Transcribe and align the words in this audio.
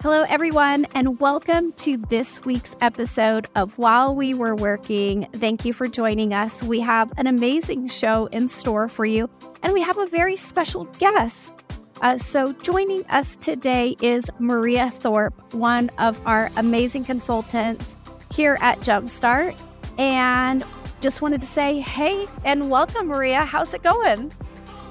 Hello, 0.00 0.24
everyone, 0.28 0.84
and 0.94 1.18
welcome 1.18 1.72
to 1.72 1.96
this 1.96 2.44
week's 2.44 2.76
episode 2.80 3.48
of 3.56 3.76
While 3.78 4.14
We 4.14 4.32
Were 4.32 4.54
Working. 4.54 5.26
Thank 5.32 5.64
you 5.64 5.72
for 5.72 5.88
joining 5.88 6.32
us. 6.32 6.62
We 6.62 6.78
have 6.78 7.12
an 7.16 7.26
amazing 7.26 7.88
show 7.88 8.26
in 8.26 8.48
store 8.48 8.88
for 8.88 9.04
you, 9.04 9.28
and 9.64 9.72
we 9.72 9.82
have 9.82 9.98
a 9.98 10.06
very 10.06 10.36
special 10.36 10.84
guest. 11.00 11.52
Uh, 12.00 12.16
so, 12.16 12.52
joining 12.52 13.04
us 13.06 13.34
today 13.34 13.96
is 14.00 14.30
Maria 14.38 14.88
Thorpe, 14.88 15.34
one 15.52 15.90
of 15.98 16.24
our 16.24 16.48
amazing 16.56 17.02
consultants 17.02 17.96
here 18.32 18.56
at 18.60 18.78
Jumpstart. 18.78 19.58
And 19.98 20.62
just 21.00 21.22
wanted 21.22 21.42
to 21.42 21.48
say, 21.48 21.80
hey, 21.80 22.28
and 22.44 22.70
welcome, 22.70 23.08
Maria. 23.08 23.40
How's 23.40 23.74
it 23.74 23.82
going? 23.82 24.32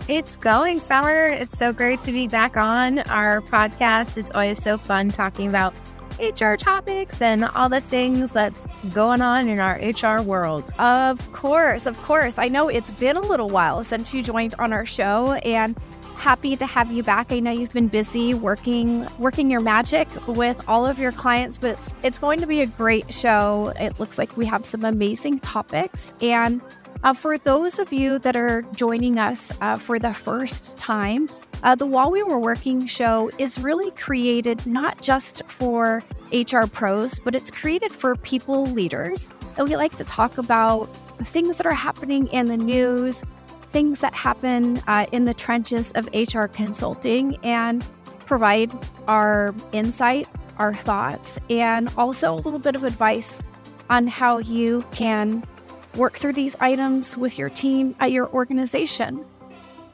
It's 0.08 0.38
going, 0.38 0.80
Summer. 0.80 1.26
It's 1.26 1.58
so 1.58 1.74
great 1.74 2.02
to 2.04 2.14
be 2.14 2.30
back 2.30 2.56
on 2.56 3.00
our 3.00 3.42
podcast. 3.42 4.18
It's 4.18 4.32
always 4.32 4.64
so 4.64 4.78
fun 4.78 5.10
talking 5.10 5.50
about 5.50 5.74
HR 6.18 6.54
topics 6.54 7.22
and 7.22 7.44
all 7.44 7.68
the 7.68 7.82
things 7.82 8.32
that's 8.32 8.66
going 8.94 9.20
on 9.20 9.50
in 9.50 9.60
our 9.60 9.76
HR 9.76 10.22
world. 10.22 10.72
Of 10.80 11.34
course, 11.34 11.86
of 11.86 12.02
course. 12.04 12.38
I 12.38 12.48
know 12.48 12.70
it's 12.70 12.92
been 12.92 13.18
a 13.18 13.22
little 13.22 13.50
while 13.50 13.84
since 13.84 14.14
you 14.14 14.24
joined 14.24 14.56
on 14.60 14.72
our 14.72 14.86
show 14.86 15.34
and 15.44 15.78
happy 16.16 16.56
to 16.56 16.66
have 16.66 16.90
you 16.92 17.04
back. 17.04 17.34
I 17.34 17.42
know 17.42 17.52
you've 17.52 17.74
been 17.74 17.90
busy 17.90 18.34
working 18.34 19.08
working 19.20 19.52
your 19.52 19.60
magic 19.60 20.08
with 20.28 20.64
all 20.70 20.86
of 20.86 21.00
your 21.00 21.12
clients, 21.12 21.58
but 21.58 21.72
it's, 21.72 21.96
it's 22.02 22.20
going 22.20 22.40
to 22.40 22.48
be 22.48 22.62
a 22.62 22.66
great 22.66 23.14
show. 23.14 23.74
It 23.80 24.00
looks 24.00 24.18
like 24.18 24.36
we 24.38 24.46
have 24.46 24.66
some 24.66 24.84
amazing 24.84 25.40
topics 25.40 26.14
and 26.22 26.62
uh, 27.04 27.14
for 27.14 27.38
those 27.38 27.80
of 27.80 27.94
you 27.94 28.20
that 28.20 28.36
are 28.36 28.64
joining 28.76 29.20
us 29.20 29.52
uh, 29.62 29.78
for 29.78 30.00
the 30.00 30.14
first 30.14 30.78
time, 30.78 31.30
uh, 31.64 31.76
the 31.76 31.86
While 31.86 32.12
We 32.12 32.24
Were 32.24 32.40
Working 32.40 32.86
show 32.86 33.32
is 33.38 33.60
really 33.60 33.92
created 33.92 34.66
not 34.66 35.02
just 35.02 35.42
for 35.48 36.04
HR 36.32 36.66
pros, 36.68 37.20
but 37.20 37.36
it's 37.36 37.50
created 37.50 37.92
for 37.92 38.16
people 38.16 38.66
leaders. 38.66 39.32
And 39.58 39.68
we 39.68 39.76
like 39.76 39.96
to 39.98 40.04
talk 40.04 40.38
about 40.38 40.86
things 41.26 41.58
that 41.58 41.66
are 41.66 41.74
happening 41.74 42.28
in 42.28 42.46
the 42.46 42.58
news, 42.58 43.24
things 43.72 44.00
that 44.00 44.14
happen 44.14 44.82
uh, 44.88 45.08
in 45.12 45.26
the 45.26 45.34
trenches 45.34 45.92
of 45.94 46.08
HR 46.14 46.46
consulting, 46.46 47.38
and 47.44 47.84
provide 48.26 48.72
our 49.08 49.56
insight, 49.72 50.28
our 50.58 50.76
thoughts, 50.76 51.40
and 51.50 51.92
also 51.98 52.34
a 52.34 52.36
little 52.36 52.60
bit 52.60 52.76
of 52.76 52.84
advice 52.84 53.42
on 53.90 54.06
how 54.06 54.38
you 54.40 54.86
can 54.92 55.44
work 55.98 56.18
through 56.18 56.34
these 56.34 56.56
items 56.60 57.18
with 57.18 57.38
your 57.38 57.50
team 57.50 57.96
at 58.00 58.12
your 58.12 58.30
organization. 58.30 59.26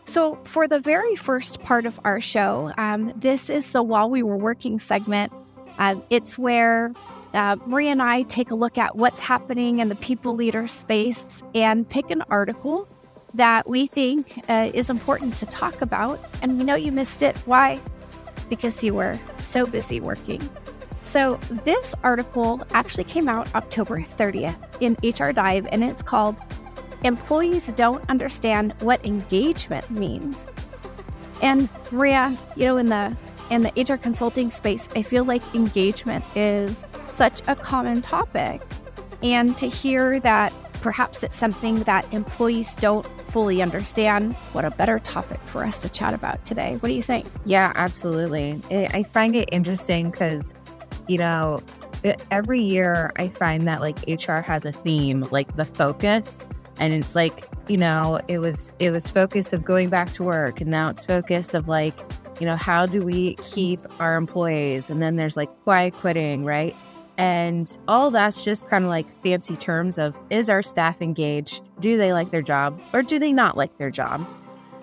So, 0.05 0.37
for 0.43 0.67
the 0.67 0.79
very 0.79 1.15
first 1.15 1.61
part 1.61 1.85
of 1.85 1.99
our 2.03 2.19
show, 2.19 2.73
um, 2.77 3.13
this 3.15 3.49
is 3.49 3.71
the 3.71 3.81
While 3.81 4.09
We 4.09 4.21
Were 4.21 4.37
Working 4.37 4.77
segment. 4.77 5.31
Uh, 5.77 5.95
it's 6.09 6.37
where 6.37 6.93
uh, 7.33 7.55
Maria 7.65 7.91
and 7.91 8.01
I 8.01 8.23
take 8.23 8.51
a 8.51 8.55
look 8.55 8.77
at 8.77 8.95
what's 8.95 9.19
happening 9.19 9.79
in 9.79 9.89
the 9.89 9.95
people 9.95 10.35
leader 10.35 10.67
space 10.67 11.41
and 11.55 11.87
pick 11.87 12.11
an 12.11 12.21
article 12.29 12.87
that 13.33 13.67
we 13.67 13.87
think 13.87 14.39
uh, 14.49 14.69
is 14.73 14.89
important 14.89 15.35
to 15.37 15.45
talk 15.45 15.81
about. 15.81 16.19
And 16.41 16.59
we 16.59 16.65
know 16.65 16.75
you 16.75 16.91
missed 16.91 17.23
it. 17.23 17.37
Why? 17.45 17.79
Because 18.49 18.83
you 18.83 18.93
were 18.93 19.17
so 19.39 19.65
busy 19.65 19.99
working. 19.99 20.47
So, 21.13 21.39
this 21.63 21.93
article 22.01 22.65
actually 22.71 23.03
came 23.03 23.29
out 23.29 23.53
October 23.53 24.01
30th 24.01 24.57
in 24.81 24.97
HR 25.03 25.31
Dive, 25.31 25.67
and 25.71 25.83
it's 25.83 26.01
called 26.01 26.39
Employees 27.03 27.67
Don't 27.73 28.03
Understand 28.09 28.73
What 28.79 29.05
Engagement 29.05 29.87
Means. 29.91 30.47
And 31.39 31.69
Maria, 31.91 32.35
you 32.55 32.65
know, 32.65 32.77
in 32.77 32.87
the 32.87 33.15
in 33.51 33.61
the 33.61 33.71
HR 33.77 33.95
consulting 33.95 34.49
space, 34.49 34.89
I 34.95 35.03
feel 35.03 35.23
like 35.23 35.43
engagement 35.53 36.25
is 36.33 36.83
such 37.09 37.43
a 37.47 37.55
common 37.55 38.01
topic. 38.01 38.63
And 39.21 39.55
to 39.57 39.67
hear 39.67 40.19
that 40.21 40.51
perhaps 40.81 41.21
it's 41.21 41.37
something 41.37 41.83
that 41.83 42.11
employees 42.11 42.75
don't 42.75 43.05
fully 43.29 43.61
understand, 43.61 44.33
what 44.53 44.65
a 44.65 44.71
better 44.71 44.97
topic 44.97 45.39
for 45.45 45.63
us 45.63 45.77
to 45.83 45.89
chat 45.89 46.15
about 46.15 46.43
today. 46.43 46.77
What 46.77 46.89
do 46.89 46.95
you 46.95 47.03
think? 47.03 47.27
Yeah, 47.45 47.71
absolutely. 47.75 48.59
I 48.71 49.03
find 49.03 49.35
it 49.35 49.47
interesting 49.51 50.09
because 50.09 50.55
you 51.07 51.17
know, 51.17 51.61
every 52.31 52.61
year 52.61 53.11
I 53.17 53.29
find 53.29 53.67
that 53.67 53.81
like 53.81 53.97
HR 54.07 54.41
has 54.41 54.65
a 54.65 54.71
theme, 54.71 55.25
like 55.31 55.55
the 55.55 55.65
focus, 55.65 56.39
and 56.79 56.93
it's 56.93 57.15
like, 57.15 57.47
you 57.67 57.77
know, 57.77 58.19
it 58.27 58.39
was 58.39 58.73
it 58.79 58.91
was 58.91 59.09
focus 59.09 59.53
of 59.53 59.63
going 59.63 59.89
back 59.89 60.11
to 60.13 60.23
work, 60.23 60.61
and 60.61 60.69
now 60.69 60.89
it's 60.89 61.05
focus 61.05 61.53
of 61.53 61.67
like, 61.67 61.95
you 62.39 62.45
know, 62.45 62.55
how 62.55 62.85
do 62.85 63.01
we 63.01 63.35
keep 63.35 63.79
our 63.99 64.15
employees? 64.15 64.89
And 64.89 65.01
then 65.01 65.15
there's 65.15 65.37
like 65.37 65.49
quiet 65.63 65.93
quitting, 65.93 66.45
right? 66.45 66.75
And 67.17 67.77
all 67.87 68.09
that's 68.09 68.43
just 68.43 68.69
kind 68.69 68.83
of 68.83 68.89
like 68.89 69.05
fancy 69.23 69.55
terms 69.55 69.99
of 69.99 70.19
is 70.29 70.49
our 70.49 70.63
staff 70.63 71.01
engaged? 71.01 71.63
Do 71.79 71.95
they 71.95 72.11
like 72.11 72.31
their 72.31 72.41
job 72.41 72.81
or 72.91 73.03
do 73.03 73.19
they 73.19 73.31
not 73.31 73.55
like 73.55 73.77
their 73.77 73.91
job? 73.91 74.27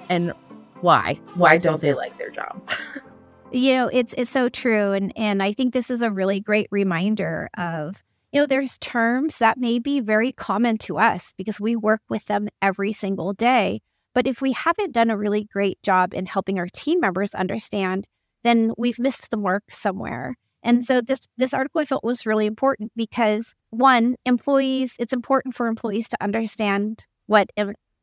And 0.08 0.32
why? 0.80 1.18
Why 1.34 1.58
don't 1.58 1.80
they 1.80 1.92
like 1.92 2.16
their 2.18 2.30
job? 2.30 2.62
You 3.52 3.74
know, 3.74 3.90
it's 3.92 4.14
it's 4.16 4.30
so 4.30 4.48
true 4.48 4.92
and 4.92 5.12
and 5.16 5.42
I 5.42 5.52
think 5.52 5.72
this 5.72 5.90
is 5.90 6.02
a 6.02 6.10
really 6.10 6.40
great 6.40 6.68
reminder 6.70 7.48
of 7.56 8.02
you 8.32 8.40
know, 8.40 8.46
there's 8.46 8.78
terms 8.78 9.38
that 9.38 9.58
may 9.58 9.80
be 9.80 9.98
very 10.00 10.30
common 10.30 10.78
to 10.78 10.98
us 10.98 11.34
because 11.36 11.58
we 11.58 11.74
work 11.74 12.00
with 12.08 12.26
them 12.26 12.48
every 12.62 12.92
single 12.92 13.32
day. 13.32 13.80
But 14.14 14.28
if 14.28 14.40
we 14.40 14.52
haven't 14.52 14.92
done 14.92 15.10
a 15.10 15.16
really 15.16 15.44
great 15.44 15.82
job 15.82 16.14
in 16.14 16.26
helping 16.26 16.58
our 16.58 16.68
team 16.72 17.00
members 17.00 17.34
understand, 17.34 18.06
then 18.44 18.72
we've 18.78 18.98
missed 19.00 19.30
the 19.30 19.36
mark 19.36 19.64
somewhere. 19.70 20.36
And 20.62 20.84
so 20.84 21.00
this 21.00 21.20
this 21.36 21.54
article 21.54 21.80
I 21.80 21.86
felt 21.86 22.04
was 22.04 22.26
really 22.26 22.46
important 22.46 22.92
because 22.94 23.54
one, 23.70 24.16
employees, 24.24 24.94
it's 24.98 25.12
important 25.12 25.54
for 25.54 25.66
employees 25.66 26.08
to 26.10 26.16
understand 26.20 27.06
what 27.26 27.50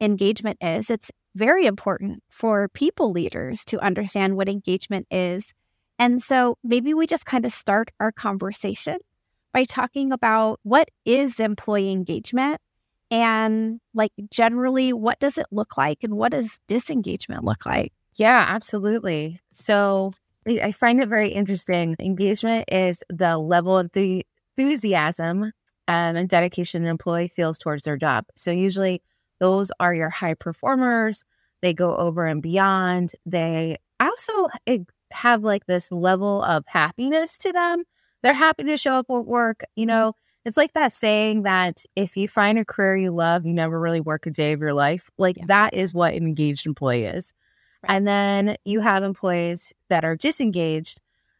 engagement 0.02 0.58
is. 0.62 0.90
It's 0.90 1.12
very 1.38 1.66
important 1.66 2.24
for 2.30 2.68
people 2.70 3.12
leaders 3.12 3.64
to 3.66 3.80
understand 3.80 4.36
what 4.36 4.50
engagement 4.50 5.08
is. 5.12 5.54
And 6.00 6.22
so 6.22 6.58
maybe 6.64 6.94
we 6.94 7.08
just 7.08 7.26
kind 7.26 7.46
of 7.46 7.52
start 7.52 7.92
our 8.00 8.12
conversation 8.12 8.98
by 9.54 9.64
talking 9.64 10.12
about 10.12 10.60
what 10.64 10.90
is 11.06 11.40
employee 11.40 11.92
engagement 11.92 12.60
and 13.10 13.80
like 13.94 14.12
generally 14.30 14.92
what 14.94 15.20
does 15.20 15.38
it 15.38 15.46
look 15.52 15.78
like 15.78 16.04
and 16.04 16.16
what 16.16 16.32
does 16.32 16.60
disengagement 16.68 17.44
look 17.44 17.66
like? 17.66 17.94
Yeah, 18.16 18.46
absolutely. 18.48 19.40
So 19.54 20.14
I 20.48 20.72
find 20.72 21.00
it 21.02 21.08
very 21.08 21.30
interesting. 21.30 21.96
Engagement 22.00 22.66
is 22.72 23.04
the 23.10 23.38
level 23.38 23.78
of 23.78 23.92
enthusiasm 23.96 25.44
um, 25.88 26.16
and 26.16 26.28
dedication 26.28 26.84
an 26.84 26.90
employee 26.90 27.28
feels 27.28 27.58
towards 27.58 27.84
their 27.84 27.98
job. 27.98 28.26
So 28.36 28.52
usually 28.52 29.02
those 29.40 29.72
are 29.80 29.94
your 29.94 30.10
high 30.10 30.34
performers. 30.34 31.24
They 31.62 31.74
go 31.74 31.96
over 31.96 32.26
and 32.26 32.42
beyond. 32.42 33.14
They 33.26 33.78
also 34.00 34.48
have 35.12 35.44
like 35.44 35.66
this 35.66 35.92
level 35.92 36.44
of 36.44 36.64
happiness 36.68 37.38
to 37.40 37.52
them. 37.52 37.84
They're 38.24 38.34
happy 38.34 38.64
to 38.64 38.78
show 38.78 38.96
up 38.96 39.08
at 39.10 39.26
work. 39.26 39.64
You 39.76 39.84
mm-hmm. 39.84 39.88
know, 39.88 40.14
it's 40.46 40.58
like 40.58 40.74
that 40.74 40.94
saying 40.94 41.44
that 41.44 41.84
if 41.96 42.16
you 42.16 42.28
find 42.28 42.58
a 42.58 42.66
career 42.66 42.96
you 42.96 43.12
love, 43.12 43.46
you 43.46 43.54
never 43.54 43.80
really 43.80 44.00
work 44.00 44.26
a 44.26 44.32
day 44.32 44.54
of 44.54 44.62
your 44.62 44.74
life. 44.74 45.10
Like 45.18 45.38
yeah. 45.38 45.46
that 45.48 45.74
is 45.74 45.94
what 45.94 46.14
an 46.14 46.26
engaged 46.26 46.66
employee 46.66 47.06
is. 47.06 47.34
Right. 47.84 47.96
And 47.96 48.08
then 48.08 48.58
you 48.66 48.80
have 48.80 49.04
employees 49.04 49.74
that 49.90 50.06
are 50.06 50.16
disengaged. 50.16 51.00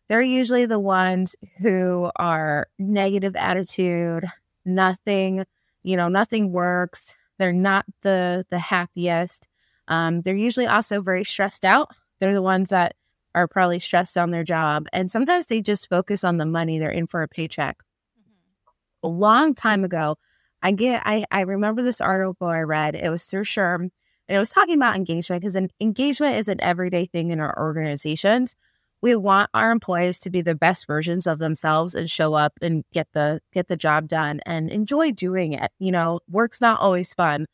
They're 0.10 0.22
usually 0.22 0.66
the 0.66 0.80
ones 0.80 1.36
who 1.60 2.10
are 2.16 2.68
negative 2.80 3.36
attitude, 3.36 4.26
nothing, 4.66 5.46
you 5.84 5.98
know, 5.98 6.08
nothing 6.08 6.52
works. 6.52 7.16
They're 7.38 7.54
not 7.54 7.86
the 8.02 8.46
the 8.50 8.60
happiest. 8.60 9.48
Um, 9.88 10.22
they're 10.22 10.36
usually 10.36 10.68
also 10.68 11.02
very 11.02 11.24
stressed 11.24 11.64
out. 11.64 11.90
They're 12.20 12.34
the 12.34 12.42
ones 12.42 12.70
that 12.70 12.96
are 13.36 13.48
probably 13.48 13.80
stressed 13.80 14.18
on 14.18 14.32
their 14.32 14.44
job, 14.44 14.88
and 14.94 15.10
sometimes 15.12 15.46
they 15.46 15.62
just 15.62 15.90
focus 15.90 16.24
on 16.24 16.38
the 16.38 16.46
money. 16.46 16.80
They're 16.80 16.90
in 16.90 17.08
for 17.08 17.22
a 17.22 17.28
paycheck. 17.28 17.78
Mm-hmm. 17.78 19.08
A 19.08 19.10
long 19.10 19.54
time 19.54 19.84
ago, 19.84 20.18
I 20.62 20.72
get 20.72 21.04
I 21.06 21.26
I 21.32 21.42
remember 21.42 21.84
this 21.84 22.02
article 22.02 22.48
I 22.48 22.62
read. 22.62 22.96
It 22.96 23.10
was 23.10 23.26
through 23.26 23.44
SHRM, 23.44 23.82
and 23.82 23.92
it 24.36 24.40
was 24.40 24.50
talking 24.50 24.76
about 24.76 24.96
engagement 24.96 25.42
because 25.42 25.58
engagement 25.80 26.38
is 26.38 26.48
an 26.48 26.62
everyday 26.62 27.06
thing 27.06 27.30
in 27.30 27.40
our 27.40 27.58
organizations 27.58 28.56
we 29.02 29.16
want 29.16 29.50
our 29.54 29.72
employees 29.72 30.20
to 30.20 30.30
be 30.30 30.42
the 30.42 30.56
best 30.56 30.88
versions 30.88 31.28
of 31.28 31.40
themselves 31.40 31.94
and 31.96 32.10
show 32.10 32.34
up 32.34 32.54
and 32.62 32.84
get 32.92 33.08
the 33.14 33.42
get 33.54 33.68
the 33.68 33.78
job 33.78 34.08
done 34.08 34.40
and 34.46 34.70
enjoy 34.70 35.12
doing 35.12 35.54
it 35.54 35.72
you 35.80 35.92
know 35.92 36.20
work's 36.30 36.62
not 36.62 36.80
always 36.80 37.14
fun 37.14 37.46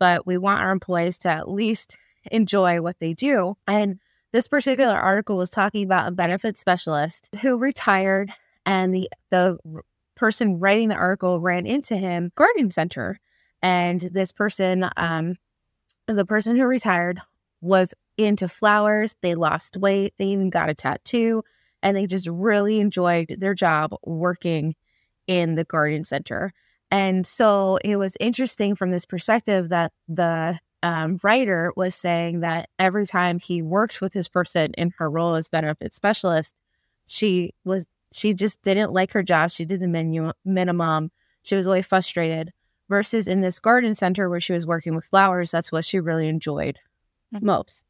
but 0.00 0.26
we 0.26 0.38
want 0.38 0.62
our 0.62 0.72
employees 0.72 1.18
to 1.18 1.28
at 1.28 1.48
least 1.48 1.96
enjoy 2.32 2.80
what 2.80 2.96
they 2.98 3.14
do. 3.14 3.56
And 3.68 4.00
this 4.32 4.48
particular 4.48 4.96
article 4.96 5.36
was 5.36 5.50
talking 5.50 5.84
about 5.84 6.08
a 6.08 6.12
benefit 6.12 6.56
specialist 6.56 7.28
who 7.40 7.58
retired 7.58 8.32
and 8.66 8.92
the 8.92 9.08
the 9.30 9.58
person 10.16 10.58
writing 10.58 10.88
the 10.88 10.94
article 10.94 11.40
ran 11.40 11.66
into 11.66 11.96
him 11.96 12.30
garden 12.34 12.70
center. 12.70 13.18
And 13.62 14.00
this 14.00 14.32
person 14.32 14.88
um 14.96 15.36
the 16.06 16.26
person 16.26 16.56
who 16.56 16.66
retired 16.66 17.20
was 17.60 17.94
into 18.20 18.48
flowers. 18.48 19.16
They 19.20 19.34
lost 19.34 19.76
weight. 19.76 20.14
They 20.18 20.26
even 20.26 20.50
got 20.50 20.68
a 20.70 20.74
tattoo. 20.74 21.42
and 21.82 21.96
they 21.96 22.06
just 22.06 22.28
really 22.28 22.78
enjoyed 22.78 23.36
their 23.38 23.54
job 23.54 23.94
working 24.04 24.74
in 25.26 25.54
the 25.54 25.64
garden 25.64 26.04
center. 26.04 26.52
And 26.90 27.26
so 27.26 27.78
it 27.84 27.96
was 27.96 28.16
interesting 28.20 28.74
from 28.74 28.90
this 28.90 29.06
perspective 29.06 29.70
that 29.70 29.92
the 30.08 30.58
um, 30.82 31.18
writer 31.22 31.72
was 31.76 31.94
saying 31.94 32.40
that 32.40 32.68
every 32.78 33.06
time 33.06 33.38
he 33.38 33.62
worked 33.62 34.00
with 34.00 34.12
his 34.12 34.28
person 34.28 34.72
in 34.76 34.92
her 34.98 35.08
role 35.08 35.36
as 35.36 35.48
benefit 35.48 35.94
specialist, 35.94 36.54
she 37.06 37.52
was 37.64 37.86
she 38.12 38.34
just 38.34 38.60
didn't 38.62 38.92
like 38.92 39.12
her 39.12 39.22
job. 39.22 39.50
She 39.50 39.64
did 39.64 39.80
the 39.80 39.86
menu 39.86 40.32
minimum. 40.44 41.12
She 41.42 41.54
was 41.54 41.66
really 41.66 41.82
frustrated. 41.82 42.52
Versus 42.88 43.28
in 43.28 43.40
this 43.40 43.60
garden 43.60 43.94
center 43.94 44.28
where 44.28 44.40
she 44.40 44.52
was 44.52 44.66
working 44.66 44.96
with 44.96 45.04
flowers, 45.04 45.52
that's 45.52 45.70
what 45.70 45.84
she 45.84 46.00
really 46.00 46.26
enjoyed 46.26 46.80
mm-hmm. 47.32 47.46
most. 47.46 47.84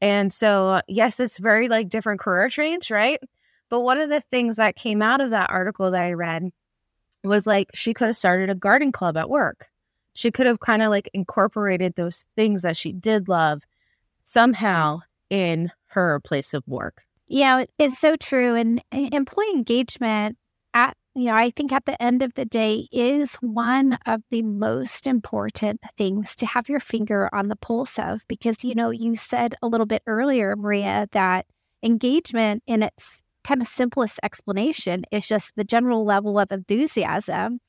And 0.00 0.32
so, 0.32 0.80
yes, 0.86 1.18
it's 1.20 1.38
very 1.38 1.68
like 1.68 1.88
different 1.88 2.20
career 2.20 2.48
traits, 2.48 2.90
right? 2.90 3.20
But 3.68 3.80
one 3.80 3.98
of 3.98 4.08
the 4.08 4.20
things 4.20 4.56
that 4.56 4.76
came 4.76 5.02
out 5.02 5.20
of 5.20 5.30
that 5.30 5.50
article 5.50 5.90
that 5.90 6.04
I 6.04 6.12
read 6.12 6.50
was 7.24 7.46
like 7.46 7.68
she 7.74 7.92
could 7.94 8.06
have 8.06 8.16
started 8.16 8.48
a 8.48 8.54
garden 8.54 8.92
club 8.92 9.16
at 9.16 9.28
work. 9.28 9.68
She 10.14 10.30
could 10.30 10.46
have 10.46 10.60
kind 10.60 10.82
of 10.82 10.90
like 10.90 11.10
incorporated 11.14 11.94
those 11.94 12.26
things 12.36 12.62
that 12.62 12.76
she 12.76 12.92
did 12.92 13.28
love 13.28 13.58
mm-hmm. 13.58 14.20
somehow 14.20 15.00
in 15.30 15.70
her 15.86 16.20
place 16.20 16.54
of 16.54 16.66
work. 16.66 17.04
Yeah, 17.26 17.64
it's 17.78 17.98
so 17.98 18.16
true. 18.16 18.54
And 18.54 18.82
employee 18.92 19.50
engagement 19.50 20.38
at 20.74 20.96
you 21.18 21.26
know, 21.26 21.36
I 21.36 21.50
think 21.50 21.72
at 21.72 21.86
the 21.86 22.00
end 22.02 22.22
of 22.22 22.34
the 22.34 22.44
day 22.44 22.88
is 22.92 23.34
one 23.36 23.98
of 24.06 24.22
the 24.30 24.42
most 24.42 25.06
important 25.06 25.80
things 25.96 26.36
to 26.36 26.46
have 26.46 26.68
your 26.68 26.80
finger 26.80 27.28
on 27.32 27.48
the 27.48 27.56
pulse 27.56 27.98
of 27.98 28.20
because, 28.28 28.64
you 28.64 28.74
know, 28.74 28.90
you 28.90 29.16
said 29.16 29.54
a 29.62 29.68
little 29.68 29.86
bit 29.86 30.02
earlier, 30.06 30.56
Maria, 30.56 31.08
that 31.12 31.46
engagement 31.82 32.62
in 32.66 32.82
its 32.82 33.22
kind 33.44 33.60
of 33.60 33.68
simplest 33.68 34.20
explanation 34.22 35.04
is 35.10 35.26
just 35.26 35.52
the 35.56 35.64
general 35.64 36.04
level 36.04 36.38
of 36.38 36.50
enthusiasm 36.50 37.60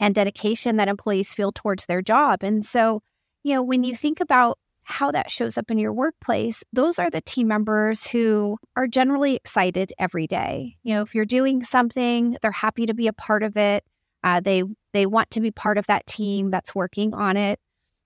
and 0.00 0.14
dedication 0.14 0.76
that 0.76 0.88
employees 0.88 1.34
feel 1.34 1.52
towards 1.52 1.86
their 1.86 2.02
job. 2.02 2.42
And 2.42 2.64
so, 2.64 3.02
you 3.42 3.54
know, 3.54 3.62
when 3.62 3.84
you 3.84 3.94
think 3.94 4.20
about 4.20 4.58
how 4.88 5.10
that 5.10 5.30
shows 5.30 5.58
up 5.58 5.70
in 5.70 5.78
your 5.78 5.92
workplace, 5.92 6.64
those 6.72 6.98
are 6.98 7.10
the 7.10 7.20
team 7.20 7.46
members 7.46 8.06
who 8.06 8.56
are 8.74 8.86
generally 8.86 9.36
excited 9.36 9.92
every 9.98 10.26
day. 10.26 10.76
You 10.82 10.94
know, 10.94 11.02
if 11.02 11.14
you're 11.14 11.26
doing 11.26 11.62
something, 11.62 12.38
they're 12.40 12.50
happy 12.50 12.86
to 12.86 12.94
be 12.94 13.06
a 13.06 13.12
part 13.12 13.42
of 13.42 13.56
it. 13.56 13.84
Uh, 14.24 14.40
they 14.40 14.62
they 14.94 15.04
want 15.04 15.30
to 15.32 15.40
be 15.40 15.50
part 15.50 15.76
of 15.76 15.86
that 15.88 16.06
team 16.06 16.50
that's 16.50 16.74
working 16.74 17.14
on 17.14 17.36
it. 17.36 17.60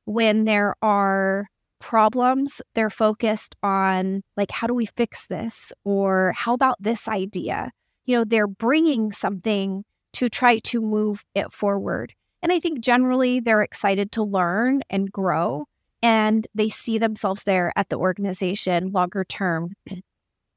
When 0.06 0.44
there 0.44 0.74
are 0.82 1.46
problems, 1.80 2.60
they're 2.74 2.90
focused 2.90 3.54
on 3.62 4.22
like 4.36 4.50
how 4.50 4.66
do 4.66 4.74
we 4.74 4.86
fix 4.86 5.28
this 5.28 5.72
or 5.84 6.32
how 6.36 6.52
about 6.52 6.76
this 6.80 7.06
idea? 7.06 7.70
You 8.06 8.18
know, 8.18 8.24
they're 8.24 8.48
bringing 8.48 9.12
something 9.12 9.84
to 10.14 10.28
try 10.28 10.58
to 10.58 10.80
move 10.80 11.24
it 11.36 11.52
forward. 11.52 12.12
And 12.42 12.50
I 12.50 12.58
think 12.58 12.80
generally 12.80 13.38
they're 13.38 13.62
excited 13.62 14.10
to 14.12 14.24
learn 14.24 14.82
and 14.90 15.10
grow 15.12 15.66
and 16.02 16.46
they 16.54 16.68
see 16.68 16.98
themselves 16.98 17.44
there 17.44 17.72
at 17.76 17.88
the 17.88 17.96
organization 17.96 18.90
longer 18.90 19.24
term. 19.24 19.74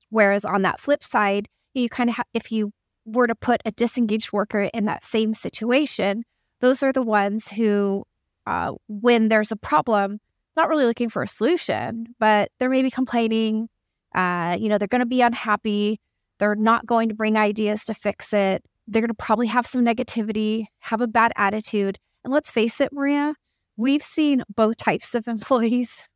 Whereas 0.10 0.44
on 0.46 0.64
that 0.64 0.80
flip 0.80 1.04
side, 1.04 1.48
you 1.74 1.90
kind 1.90 2.10
of 2.10 2.16
ha- 2.16 2.24
if 2.34 2.52
you 2.52 2.72
were 3.06 3.28
to 3.28 3.36
put 3.36 3.62
a 3.66 3.72
disengaged 3.72 4.34
worker 4.34 4.70
in 4.74 4.86
that 4.86 5.04
same 5.04 5.34
situation, 5.34 6.24
those 6.62 6.82
are 6.82 6.92
the 6.92 7.04
ones 7.04 7.50
who, 7.50 8.04
uh, 8.48 8.74
when 8.88 9.28
there's 9.28 9.52
a 9.52 9.56
problem, 9.56 10.20
not 10.58 10.70
really 10.70 10.86
looking 10.86 11.10
for 11.10 11.22
a 11.22 11.28
solution, 11.28 12.08
but 12.20 12.50
they're 12.58 12.70
maybe 12.70 12.90
complaining. 12.90 13.70
Uh, 14.14 14.58
you 14.60 14.70
know, 14.70 14.78
they're 14.78 14.88
going 14.88 15.00
to 15.00 15.06
be 15.06 15.22
unhappy. 15.22 16.00
They're 16.40 16.56
not 16.56 16.86
going 16.86 17.10
to 17.10 17.16
bring 17.16 17.38
ideas 17.38 17.86
to 17.86 17.94
fix 17.94 18.34
it. 18.34 18.64
They're 18.88 19.02
going 19.02 19.10
to 19.10 19.14
probably 19.14 19.48
have 19.48 19.68
some 19.68 19.84
negativity, 19.84 20.66
have 20.80 21.02
a 21.02 21.08
bad 21.08 21.34
attitude. 21.36 22.00
And 22.24 22.34
let's 22.34 22.52
face 22.52 22.80
it, 22.82 22.94
Maria, 22.94 23.36
we've 23.78 24.04
seen 24.04 24.44
both 24.54 24.78
types 24.78 25.16
of 25.16 25.28
employees 25.28 26.08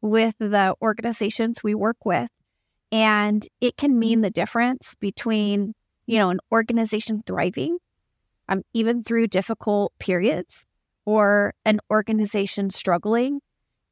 with 0.00 0.34
the 0.38 0.74
organizations 0.82 1.62
we 1.62 1.74
work 1.74 2.04
with. 2.04 2.28
And 2.92 3.46
it 3.60 3.76
can 3.76 3.98
mean 3.98 4.20
the 4.20 4.30
difference 4.30 4.94
between, 5.00 5.74
you 6.06 6.18
know, 6.18 6.30
an 6.30 6.38
organization 6.52 7.20
thriving, 7.26 7.78
um, 8.48 8.62
even 8.72 9.02
through 9.02 9.26
difficult 9.26 9.92
periods, 9.98 10.64
or 11.04 11.54
an 11.64 11.80
organization 11.90 12.70
struggling 12.70 13.40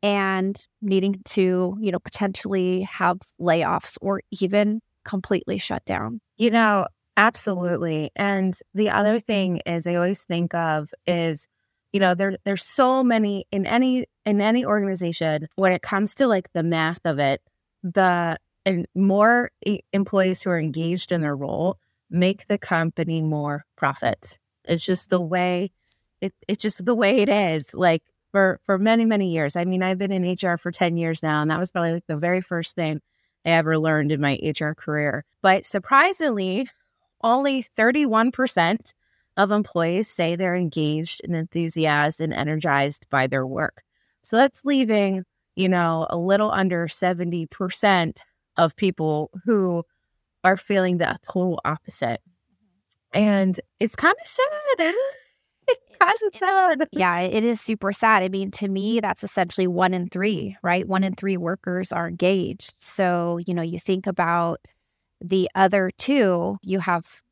and 0.03 0.56
needing 0.82 1.23
to, 1.25 1.77
you 1.81 1.91
know, 1.91 1.99
potentially 1.99 2.82
have 2.82 3.19
layoffs 3.41 3.97
or 4.00 4.20
even 4.31 4.81
completely 5.05 5.59
shut 5.59 5.85
down. 5.85 6.20
You 6.37 6.50
know, 6.50 6.87
absolutely. 7.17 8.11
And 8.15 8.55
the 8.75 8.91
other 8.91 9.19
thing 9.19 9.61
is 9.67 9.87
I 9.87 9.94
always 9.94 10.25
think 10.25 10.55
of 10.55 10.91
is 11.06 11.49
you 11.94 12.00
know 12.00 12.14
there 12.14 12.37
there's 12.44 12.64
so 12.64 13.02
many 13.02 13.46
in 13.52 13.64
any 13.64 14.06
in 14.26 14.41
any 14.41 14.67
organization 14.67 15.49
when 15.55 15.73
it 15.73 15.81
comes 15.81 16.14
to 16.17 16.26
like 16.26 16.52
the 16.52 16.62
math 16.62 17.00
of 17.06 17.19
it 17.19 17.41
the 17.82 18.37
and 18.67 18.87
more 18.94 19.50
employees 19.93 20.43
who 20.43 20.50
are 20.50 20.58
engaged 20.58 21.12
in 21.12 21.20
their 21.20 21.37
role 21.37 21.79
make 22.11 22.46
the 22.49 22.58
company 22.58 23.23
more 23.23 23.64
profit 23.76 24.38
it's 24.64 24.85
just 24.85 25.08
the 25.08 25.20
way 25.20 25.70
it, 26.20 26.35
it's 26.49 26.62
just 26.62 26.85
the 26.85 26.94
way 26.94 27.19
it 27.19 27.29
is 27.29 27.73
like 27.73 28.02
for 28.32 28.58
for 28.64 28.79
many 28.79 29.05
many 29.05 29.31
years. 29.31 29.55
I 29.55 29.64
mean 29.64 29.82
i've 29.82 29.99
been 29.99 30.11
in 30.11 30.25
hr 30.25 30.56
for 30.56 30.73
10 30.73 30.96
years 30.96 31.23
now 31.23 31.41
and 31.41 31.50
that 31.50 31.58
was 31.58 31.70
probably 31.70 31.93
like 31.93 32.06
the 32.08 32.17
very 32.17 32.41
first 32.41 32.75
thing 32.75 33.00
i 33.46 33.50
ever 33.50 33.79
learned 33.79 34.11
in 34.11 34.20
my 34.20 34.41
hr 34.58 34.73
career. 34.73 35.25
But 35.43 35.64
surprisingly 35.64 36.69
only 37.23 37.62
31% 37.62 38.93
of 39.37 39.51
employees 39.51 40.09
say 40.09 40.37
they're 40.37 40.57
engaged 40.57 41.21
and 41.25 41.35
enthusiastic 41.35 42.25
and 42.25 42.35
energized 42.35 43.07
by 43.11 43.27
their 43.27 43.47
work. 43.47 43.83
So 44.23 44.37
that's 44.37 44.65
leaving, 44.65 45.25
you 45.57 45.69
know, 45.69 46.07
a 46.11 46.17
little 46.17 46.51
under 46.51 46.87
70% 46.87 48.21
of 48.57 48.77
people 48.77 49.31
who 49.45 49.85
are 50.45 50.57
feeling 50.57 50.99
the 50.99 51.19
total 51.27 51.61
opposite. 51.65 52.21
Mm-hmm. 52.21 53.19
Mm-hmm. 53.19 53.25
And 53.25 53.61
it's 53.81 53.97
kind 53.97 54.15
of 54.21 54.27
sad. 54.27 54.95
it's 55.69 55.99
kind 55.99 56.19
of 56.27 56.37
sad. 56.37 56.89
Yeah, 56.93 57.21
it 57.21 57.45
is 57.45 57.61
super 57.61 57.93
sad. 57.93 58.23
I 58.23 58.29
mean, 58.29 58.51
to 58.53 58.69
me, 58.69 59.01
that's 59.01 59.25
essentially 59.25 59.67
one 59.67 59.95
in 59.95 60.09
three, 60.09 60.57
right? 60.63 60.87
One 60.87 61.05
in 61.05 61.15
three 61.15 61.37
workers 61.37 61.93
are 61.93 62.09
engaged. 62.09 62.75
So, 62.79 63.39
you 63.47 63.55
know, 63.55 63.63
you 63.63 63.79
think 63.79 64.07
about 64.07 64.61
the 65.21 65.49
other 65.55 65.91
two, 65.97 66.59
you 66.63 66.81
have 66.81 67.23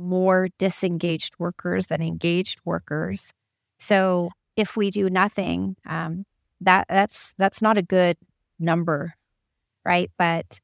more 0.00 0.48
disengaged 0.58 1.34
workers 1.38 1.86
than 1.86 2.00
engaged 2.00 2.58
workers. 2.64 3.32
So 3.78 4.30
if 4.56 4.76
we 4.76 4.90
do 4.90 5.10
nothing, 5.10 5.76
um, 5.86 6.24
that 6.60 6.86
that's 6.88 7.34
that's 7.38 7.62
not 7.62 7.78
a 7.78 7.82
good 7.82 8.16
number, 8.58 9.14
right? 9.84 10.10
But 10.18 10.60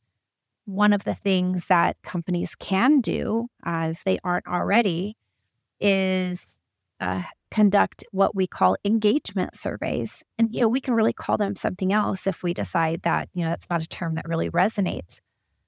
one 0.64 0.92
of 0.92 1.04
the 1.04 1.14
things 1.14 1.66
that 1.66 1.96
companies 2.02 2.54
can 2.54 3.00
do, 3.00 3.46
uh, 3.64 3.88
if 3.92 4.04
they 4.04 4.18
aren't 4.24 4.46
already, 4.46 5.16
is 5.80 6.56
uh, 7.00 7.22
conduct 7.50 8.04
what 8.10 8.34
we 8.34 8.46
call 8.46 8.76
engagement 8.84 9.56
surveys. 9.56 10.22
And 10.38 10.52
you 10.52 10.62
know, 10.62 10.68
we 10.68 10.80
can 10.80 10.94
really 10.94 11.12
call 11.12 11.36
them 11.36 11.56
something 11.56 11.92
else 11.92 12.26
if 12.26 12.42
we 12.42 12.52
decide 12.52 13.02
that 13.02 13.28
you 13.32 13.44
know 13.44 13.50
that's 13.50 13.70
not 13.70 13.82
a 13.82 13.88
term 13.88 14.14
that 14.16 14.28
really 14.28 14.50
resonates. 14.50 15.20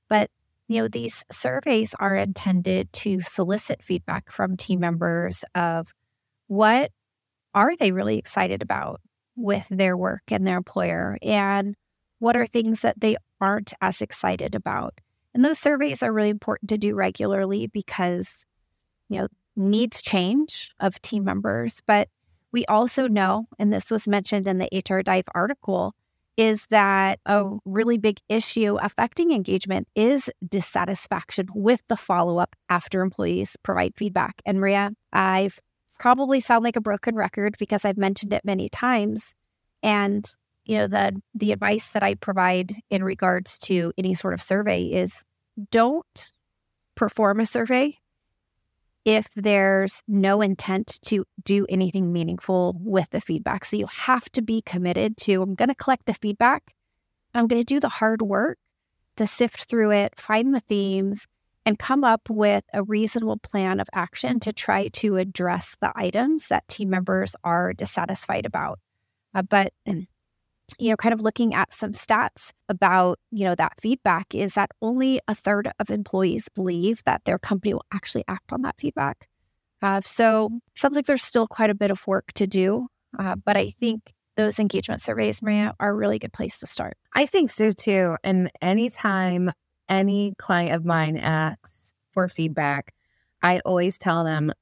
But 0.08 0.30
you 0.68 0.82
know, 0.82 0.88
these 0.88 1.24
surveys 1.32 1.94
are 1.98 2.14
intended 2.14 2.92
to 2.92 3.22
solicit 3.22 3.82
feedback 3.82 4.30
from 4.30 4.56
team 4.56 4.80
members 4.80 5.44
of 5.54 5.92
what 6.46 6.90
are 7.54 7.74
they 7.76 7.90
really 7.90 8.18
excited 8.18 8.62
about 8.62 9.00
with 9.34 9.66
their 9.70 9.96
work 9.96 10.22
and 10.30 10.46
their 10.46 10.58
employer 10.58 11.16
and 11.22 11.74
what 12.18 12.36
are 12.36 12.46
things 12.46 12.82
that 12.82 13.00
they 13.00 13.16
aren't 13.40 13.72
as 13.80 14.02
excited 14.02 14.54
about. 14.54 14.94
And 15.34 15.44
those 15.44 15.58
surveys 15.58 16.02
are 16.02 16.12
really 16.12 16.28
important 16.28 16.68
to 16.70 16.78
do 16.78 16.94
regularly 16.94 17.66
because, 17.68 18.44
you 19.08 19.20
know, 19.20 19.28
needs 19.56 20.02
change 20.02 20.72
of 20.80 21.00
team 21.00 21.24
members. 21.24 21.80
But 21.86 22.08
we 22.52 22.66
also 22.66 23.08
know, 23.08 23.46
and 23.58 23.72
this 23.72 23.90
was 23.90 24.08
mentioned 24.08 24.48
in 24.48 24.58
the 24.58 24.68
HR 24.72 25.00
Dive 25.00 25.26
article, 25.34 25.94
is 26.38 26.66
that 26.68 27.18
a 27.26 27.40
oh. 27.40 27.60
really 27.64 27.98
big 27.98 28.18
issue 28.28 28.78
affecting 28.80 29.32
engagement 29.32 29.88
is 29.96 30.30
dissatisfaction 30.48 31.48
with 31.52 31.82
the 31.88 31.96
follow 31.96 32.38
up 32.38 32.54
after 32.70 33.02
employees 33.02 33.56
provide 33.64 33.92
feedback. 33.96 34.40
And 34.46 34.60
Maria, 34.60 34.92
I've 35.12 35.58
probably 35.98 36.38
sound 36.38 36.62
like 36.62 36.76
a 36.76 36.80
broken 36.80 37.16
record 37.16 37.56
because 37.58 37.84
I've 37.84 37.98
mentioned 37.98 38.32
it 38.32 38.44
many 38.44 38.68
times. 38.68 39.34
And 39.82 40.24
you 40.64 40.76
know 40.76 40.86
the 40.86 41.20
the 41.34 41.52
advice 41.52 41.90
that 41.90 42.02
I 42.02 42.14
provide 42.14 42.74
in 42.90 43.02
regards 43.02 43.58
to 43.60 43.92
any 43.98 44.14
sort 44.14 44.34
of 44.34 44.42
survey 44.42 44.82
is 44.84 45.24
don't 45.70 46.32
perform 46.94 47.40
a 47.40 47.46
survey 47.46 47.98
if 49.04 49.28
there's 49.34 50.02
no 50.06 50.40
intent 50.40 50.98
to 51.06 51.24
do 51.42 51.66
anything 51.68 52.12
meaningful 52.12 52.76
with 52.80 53.10
the 53.10 53.20
feedback. 53.20 53.64
So 53.64 53.76
you 53.76 53.86
have 53.86 54.30
to 54.32 54.42
be 54.42 54.62
committed 54.62 55.16
to 55.18 55.42
I'm 55.42 55.54
going 55.54 55.68
to 55.68 55.74
collect 55.74 56.06
the 56.06 56.14
feedback. 56.14 56.74
I'm 57.34 57.46
going 57.46 57.60
to 57.60 57.74
do 57.74 57.80
the 57.80 57.88
hard 57.88 58.22
work 58.22 58.58
to 59.16 59.26
sift 59.26 59.64
through 59.64 59.92
it, 59.92 60.18
find 60.18 60.54
the 60.54 60.60
themes, 60.60 61.26
and 61.66 61.78
come 61.78 62.02
up 62.02 62.22
with 62.30 62.64
a 62.72 62.82
reasonable 62.82 63.38
plan 63.38 63.78
of 63.78 63.88
action 63.92 64.40
to 64.40 64.52
try 64.52 64.88
to 64.88 65.16
address 65.16 65.76
the 65.80 65.92
items 65.94 66.48
that 66.48 66.66
team 66.66 66.88
members 66.88 67.36
are 67.44 67.74
dissatisfied 67.74 68.46
about. 68.46 68.78
Uh, 69.34 69.42
but 69.42 69.72
you 70.78 70.90
know, 70.90 70.96
kind 70.96 71.12
of 71.12 71.20
looking 71.20 71.54
at 71.54 71.72
some 71.72 71.92
stats 71.92 72.52
about, 72.68 73.18
you 73.30 73.44
know, 73.44 73.54
that 73.54 73.80
feedback 73.80 74.34
is 74.34 74.54
that 74.54 74.70
only 74.82 75.20
a 75.28 75.34
third 75.34 75.70
of 75.78 75.90
employees 75.90 76.48
believe 76.54 77.02
that 77.04 77.24
their 77.24 77.38
company 77.38 77.74
will 77.74 77.84
actually 77.92 78.24
act 78.28 78.52
on 78.52 78.62
that 78.62 78.78
feedback. 78.78 79.28
Uh, 79.80 80.00
so 80.04 80.50
sounds 80.76 80.96
like 80.96 81.06
there's 81.06 81.22
still 81.22 81.46
quite 81.46 81.70
a 81.70 81.74
bit 81.74 81.90
of 81.90 82.06
work 82.06 82.32
to 82.32 82.46
do, 82.46 82.88
uh, 83.18 83.36
but 83.36 83.56
I 83.56 83.70
think 83.70 84.12
those 84.36 84.58
engagement 84.58 85.00
surveys, 85.00 85.42
Maria, 85.42 85.74
are 85.80 85.90
a 85.90 85.94
really 85.94 86.18
good 86.18 86.32
place 86.32 86.60
to 86.60 86.66
start. 86.66 86.96
I 87.14 87.26
think 87.26 87.50
so 87.50 87.72
too. 87.72 88.16
And 88.22 88.50
anytime 88.62 89.52
any 89.88 90.34
client 90.38 90.74
of 90.74 90.84
mine 90.84 91.16
asks 91.16 91.92
for 92.12 92.28
feedback, 92.28 92.92
I 93.42 93.60
always 93.60 93.98
tell 93.98 94.24
them, 94.24 94.52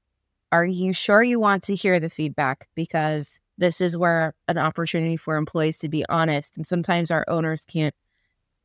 Are 0.56 0.64
you 0.64 0.94
sure 0.94 1.22
you 1.22 1.38
want 1.38 1.64
to 1.64 1.74
hear 1.74 2.00
the 2.00 2.08
feedback? 2.08 2.66
Because 2.74 3.40
this 3.58 3.82
is 3.82 3.94
where 3.94 4.34
an 4.48 4.56
opportunity 4.56 5.18
for 5.18 5.36
employees 5.36 5.76
to 5.78 5.90
be 5.90 6.02
honest. 6.08 6.56
And 6.56 6.66
sometimes 6.66 7.10
our 7.10 7.26
owners 7.28 7.66
can't 7.66 7.94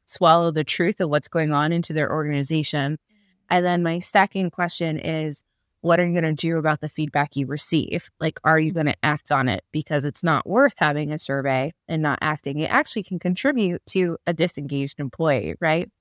swallow 0.05 0.51
the 0.51 0.63
truth 0.63 1.01
of 1.01 1.09
what's 1.09 1.27
going 1.27 1.51
on 1.51 1.73
into 1.73 1.91
their 1.91 2.09
organization. 2.09 2.93
Mm-hmm. 2.93 3.25
And 3.49 3.65
then 3.65 3.83
my 3.83 3.99
second 3.99 4.51
question 4.51 4.99
is, 4.99 5.43
what 5.81 5.99
are 5.99 6.05
you 6.05 6.13
going 6.13 6.33
to 6.33 6.47
do 6.47 6.55
about 6.55 6.79
the 6.79 6.87
feedback 6.87 7.35
you 7.35 7.45
receive? 7.45 8.09
Like, 8.21 8.39
are 8.45 8.59
you 8.59 8.71
going 8.71 8.85
to 8.85 8.95
act 9.03 9.29
on 9.29 9.49
it? 9.49 9.65
Because 9.73 10.05
it's 10.05 10.23
not 10.23 10.47
worth 10.47 10.75
having 10.77 11.11
a 11.11 11.17
survey 11.17 11.73
and 11.89 12.01
not 12.01 12.19
acting. 12.21 12.59
It 12.59 12.71
actually 12.71 13.03
can 13.03 13.19
contribute 13.19 13.85
to 13.87 14.17
a 14.25 14.31
disengaged 14.31 15.01
employee, 15.01 15.55
right? 15.59 15.91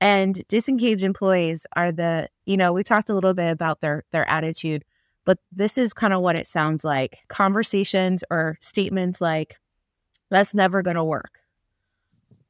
And 0.00 0.42
disengaged 0.48 1.04
employees 1.04 1.68
are 1.76 1.92
the, 1.92 2.30
you 2.46 2.56
know, 2.56 2.72
we 2.72 2.82
talked 2.82 3.10
a 3.10 3.14
little 3.14 3.34
bit 3.34 3.52
about 3.52 3.80
their 3.80 4.02
their 4.10 4.28
attitude, 4.28 4.84
but 5.24 5.38
this 5.52 5.78
is 5.78 5.92
kind 5.92 6.12
of 6.12 6.22
what 6.22 6.36
it 6.36 6.46
sounds 6.46 6.84
like. 6.84 7.18
Conversations 7.28 8.24
or 8.30 8.58
statements 8.60 9.20
like, 9.20 9.58
that's 10.30 10.54
never 10.54 10.82
going 10.82 10.96
to 10.96 11.04
work, 11.04 11.40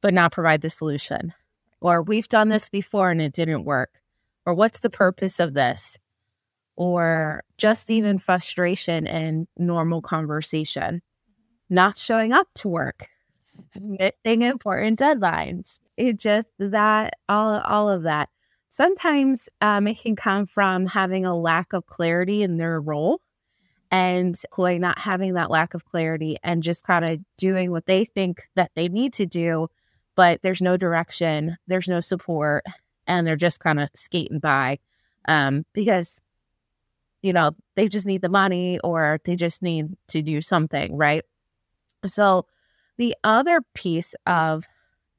but 0.01 0.13
not 0.13 0.31
provide 0.31 0.61
the 0.61 0.69
solution. 0.69 1.33
Or 1.81 2.03
we've 2.03 2.29
done 2.29 2.49
this 2.49 2.69
before 2.69 3.11
and 3.11 3.21
it 3.21 3.33
didn't 3.33 3.65
work. 3.65 3.91
Or 4.45 4.53
what's 4.53 4.79
the 4.79 4.89
purpose 4.89 5.39
of 5.39 5.53
this? 5.53 5.97
Or 6.75 7.43
just 7.57 7.91
even 7.91 8.17
frustration 8.17 9.05
in 9.05 9.47
normal 9.57 10.01
conversation, 10.01 11.01
not 11.69 11.97
showing 11.97 12.33
up 12.33 12.47
to 12.55 12.69
work, 12.69 13.07
missing 13.79 14.41
important 14.41 14.99
deadlines. 14.99 15.79
It 15.97 16.17
just 16.17 16.47
that 16.59 17.15
all 17.29 17.59
all 17.61 17.89
of 17.89 18.03
that. 18.03 18.29
Sometimes 18.71 19.49
um, 19.59 19.85
it 19.85 19.99
can 20.01 20.15
come 20.15 20.45
from 20.45 20.85
having 20.85 21.25
a 21.25 21.35
lack 21.37 21.73
of 21.73 21.85
clarity 21.87 22.41
in 22.41 22.55
their 22.55 22.79
role 22.79 23.19
and 23.91 24.33
like 24.57 24.79
not 24.79 24.97
having 24.97 25.33
that 25.33 25.51
lack 25.51 25.73
of 25.73 25.83
clarity 25.83 26.37
and 26.41 26.63
just 26.63 26.85
kind 26.85 27.03
of 27.03 27.19
doing 27.37 27.71
what 27.71 27.85
they 27.85 28.05
think 28.05 28.43
that 28.55 28.71
they 28.73 28.87
need 28.87 29.11
to 29.11 29.25
do, 29.25 29.67
but 30.15 30.41
there's 30.41 30.61
no 30.61 30.77
direction, 30.77 31.57
there's 31.67 31.89
no 31.89 31.99
support, 31.99 32.63
and 33.05 33.27
they're 33.27 33.35
just 33.35 33.59
kind 33.59 33.77
of 33.77 33.89
skating 33.93 34.39
by 34.39 34.79
um, 35.27 35.65
because, 35.73 36.21
you 37.21 37.33
know, 37.33 37.51
they 37.75 37.89
just 37.89 38.05
need 38.05 38.21
the 38.21 38.29
money 38.29 38.79
or 38.85 39.19
they 39.25 39.35
just 39.35 39.61
need 39.61 39.97
to 40.07 40.21
do 40.21 40.39
something, 40.39 40.95
right? 40.95 41.25
So 42.05 42.45
the 42.95 43.17
other 43.25 43.63
piece 43.73 44.15
of 44.25 44.65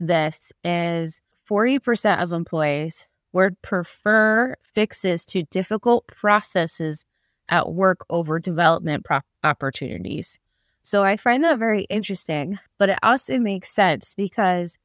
this 0.00 0.54
is 0.64 1.20
40% 1.46 2.22
of 2.22 2.32
employees 2.32 3.06
would 3.32 3.60
prefer 3.62 4.54
fixes 4.62 5.24
to 5.26 5.44
difficult 5.44 6.06
processes 6.06 7.06
at 7.48 7.72
work 7.72 8.04
over 8.10 8.38
development 8.38 9.04
pro- 9.04 9.20
opportunities. 9.44 10.38
So 10.82 11.02
I 11.04 11.16
find 11.16 11.44
that 11.44 11.58
very 11.58 11.84
interesting, 11.84 12.58
but 12.78 12.88
it 12.88 12.98
also 13.02 13.38
makes 13.38 13.70
sense 13.70 14.14
because 14.14 14.78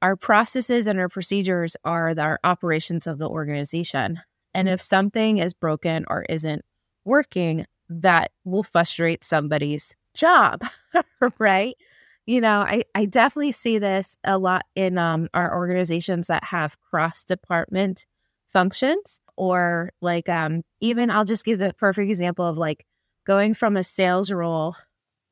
our 0.00 0.16
processes 0.16 0.86
and 0.86 0.98
our 0.98 1.08
procedures 1.08 1.76
are 1.84 2.14
our 2.18 2.40
operations 2.42 3.06
of 3.06 3.18
the 3.18 3.28
organization. 3.28 4.20
And 4.54 4.68
if 4.68 4.80
something 4.80 5.38
is 5.38 5.54
broken 5.54 6.04
or 6.08 6.24
isn't 6.28 6.64
working, 7.04 7.66
that 7.88 8.32
will 8.44 8.62
frustrate 8.62 9.24
somebody's 9.24 9.94
job, 10.14 10.64
right? 11.38 11.76
You 12.26 12.40
know, 12.40 12.60
I, 12.60 12.84
I 12.94 13.06
definitely 13.06 13.52
see 13.52 13.78
this 13.78 14.16
a 14.22 14.38
lot 14.38 14.64
in 14.76 14.96
um, 14.96 15.28
our 15.34 15.56
organizations 15.56 16.28
that 16.28 16.44
have 16.44 16.80
cross 16.80 17.24
department 17.24 18.06
functions, 18.46 19.20
or 19.36 19.92
like 20.00 20.28
um, 20.28 20.62
even 20.80 21.10
I'll 21.10 21.24
just 21.24 21.44
give 21.44 21.58
the 21.58 21.74
perfect 21.74 22.08
example 22.08 22.46
of 22.46 22.58
like 22.58 22.86
going 23.26 23.54
from 23.54 23.76
a 23.76 23.82
sales 23.82 24.30
role, 24.30 24.76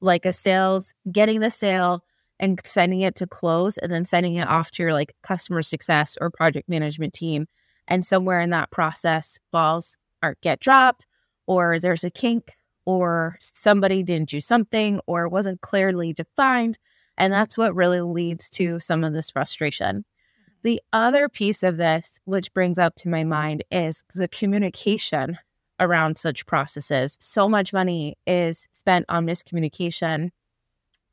like 0.00 0.24
a 0.24 0.32
sales, 0.32 0.94
getting 1.12 1.40
the 1.40 1.50
sale 1.50 2.02
and 2.40 2.60
sending 2.64 3.02
it 3.02 3.14
to 3.16 3.26
close 3.26 3.76
and 3.78 3.92
then 3.92 4.04
sending 4.04 4.34
it 4.36 4.48
off 4.48 4.70
to 4.72 4.82
your 4.82 4.92
like 4.92 5.14
customer 5.22 5.62
success 5.62 6.16
or 6.20 6.30
project 6.30 6.68
management 6.68 7.12
team. 7.12 7.46
And 7.86 8.04
somewhere 8.04 8.40
in 8.40 8.50
that 8.50 8.70
process, 8.70 9.38
balls 9.52 9.96
are 10.22 10.36
get 10.42 10.58
dropped, 10.58 11.06
or 11.46 11.78
there's 11.78 12.04
a 12.04 12.10
kink 12.10 12.56
or 12.90 13.38
somebody 13.40 14.02
didn't 14.02 14.28
do 14.28 14.40
something 14.40 15.00
or 15.06 15.24
it 15.24 15.30
wasn't 15.30 15.60
clearly 15.60 16.12
defined. 16.12 16.76
And 17.16 17.32
mm-hmm. 17.32 17.40
that's 17.40 17.56
what 17.56 17.74
really 17.76 18.00
leads 18.00 18.50
to 18.50 18.80
some 18.80 19.04
of 19.04 19.12
this 19.12 19.30
frustration. 19.30 19.98
Mm-hmm. 19.98 20.50
The 20.64 20.82
other 20.92 21.28
piece 21.28 21.62
of 21.62 21.76
this, 21.76 22.18
which 22.24 22.52
brings 22.52 22.78
up 22.78 22.96
to 22.96 23.08
my 23.08 23.20
mm-hmm. 23.20 23.28
mind, 23.28 23.64
is 23.70 24.02
the 24.12 24.26
communication 24.26 25.38
around 25.78 26.18
such 26.18 26.46
processes. 26.46 27.16
So 27.20 27.48
much 27.48 27.72
money 27.72 28.16
is 28.26 28.66
spent 28.72 29.06
on 29.08 29.24
miscommunication, 29.24 30.30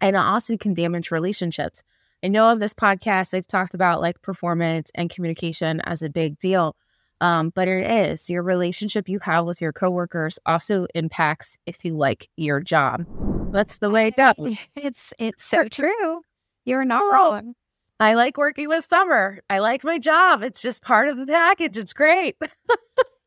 and 0.02 0.16
it 0.16 0.20
also 0.20 0.58
can 0.58 0.74
damage 0.74 1.12
relationships. 1.12 1.84
I 2.24 2.28
know 2.28 2.46
on 2.46 2.58
this 2.58 2.74
podcast, 2.74 3.36
I've 3.36 3.48
talked 3.48 3.76
about 3.76 4.02
like 4.02 4.24
performance 4.24 4.92
and 4.96 5.12
communication 5.12 5.80
as 5.82 6.02
a 6.02 6.10
big 6.10 6.40
deal. 6.40 6.76
Um, 7.20 7.52
but 7.56 7.68
it 7.68 7.90
is 7.90 8.30
your 8.30 8.44
relationship 8.44 9.10
you 9.10 9.20
have 9.20 9.46
with 9.46 9.62
your 9.62 9.74
coworkers 9.74 10.38
also 10.46 10.86
impacts 10.94 11.58
if 11.66 11.84
you 11.84 11.96
like 11.96 12.30
your 12.38 12.60
job. 12.60 13.06
That's 13.52 13.80
the 13.80 13.90
way 13.90 14.08
it 14.08 14.18
goes. 14.18 14.58
It's 14.76 15.14
it's 15.18 15.44
so 15.44 15.68
true. 15.70 16.22
You're 16.66 16.86
not 16.86 17.12
wrong. 17.12 17.56
I 18.00 18.14
like 18.14 18.38
working 18.38 18.68
with 18.68 18.86
Summer. 18.86 19.40
I 19.50 19.60
like 19.60 19.84
my 19.84 19.98
job. 19.98 20.44
It's 20.44 20.62
just 20.62 20.84
part 20.84 21.08
of 21.08 21.18
the 21.18 21.26
package. 21.26 21.78
It's 21.78 21.94
great. 21.94 22.36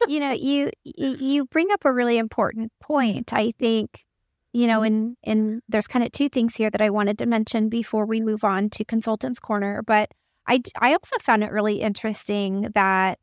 you 0.07 0.21
know, 0.21 0.33
you 0.33 0.71
you 0.85 1.47
bring 1.47 1.71
up 1.73 1.85
a 1.85 1.93
really 1.93 2.19
important 2.19 2.73
point. 2.81 3.33
I 3.33 3.53
think, 3.59 4.05
you 4.53 4.67
know, 4.69 4.83
and 4.83 5.17
and 5.25 5.63
there's 5.69 5.89
kind 5.89 6.05
of 6.05 6.13
two 6.13 6.29
things 6.29 6.55
here 6.55 6.71
that 6.71 6.81
I 6.81 6.91
wanted 6.91 7.19
to 7.19 7.27
mention 7.27 7.69
before 7.69 8.07
we 8.07 8.21
move 8.21 8.45
on 8.45 8.71
to 8.71 8.85
consultants 8.85 9.41
corner, 9.41 9.83
but 9.85 10.11
I 10.47 10.63
I 10.79 10.93
also 10.93 11.17
found 11.19 11.43
it 11.43 11.51
really 11.51 11.81
interesting 11.81 12.69
that 12.75 13.19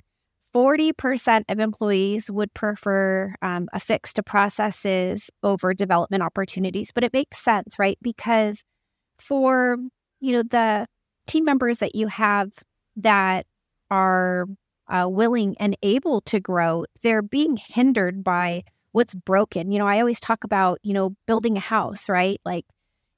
40% 0.57 1.43
of 1.49 1.59
employees 1.59 2.31
would 2.31 2.51
prefer 2.55 3.35
um, 3.43 3.69
a 3.73 3.79
fix 3.79 4.11
to 4.13 4.23
processes 4.23 5.29
over 5.43 5.71
development 5.71 6.23
opportunities. 6.23 6.89
But 6.91 7.03
it 7.03 7.13
makes 7.13 7.37
sense, 7.37 7.77
right? 7.77 7.99
Because 8.01 8.63
for, 9.19 9.77
you 10.19 10.31
know, 10.33 10.41
the 10.41 10.87
team 11.27 11.45
members 11.45 11.77
that 11.77 11.93
you 11.93 12.07
have 12.07 12.53
that 12.95 13.45
are 13.91 14.47
uh, 14.87 15.07
willing 15.07 15.55
and 15.59 15.77
able 15.83 16.21
to 16.21 16.39
grow, 16.39 16.85
they're 17.03 17.21
being 17.21 17.57
hindered 17.57 18.23
by 18.23 18.63
what's 18.93 19.13
broken. 19.13 19.71
You 19.71 19.77
know, 19.77 19.85
I 19.85 19.99
always 19.99 20.19
talk 20.19 20.43
about, 20.43 20.79
you 20.81 20.93
know, 20.93 21.15
building 21.27 21.55
a 21.55 21.59
house, 21.59 22.09
right? 22.09 22.41
Like 22.43 22.65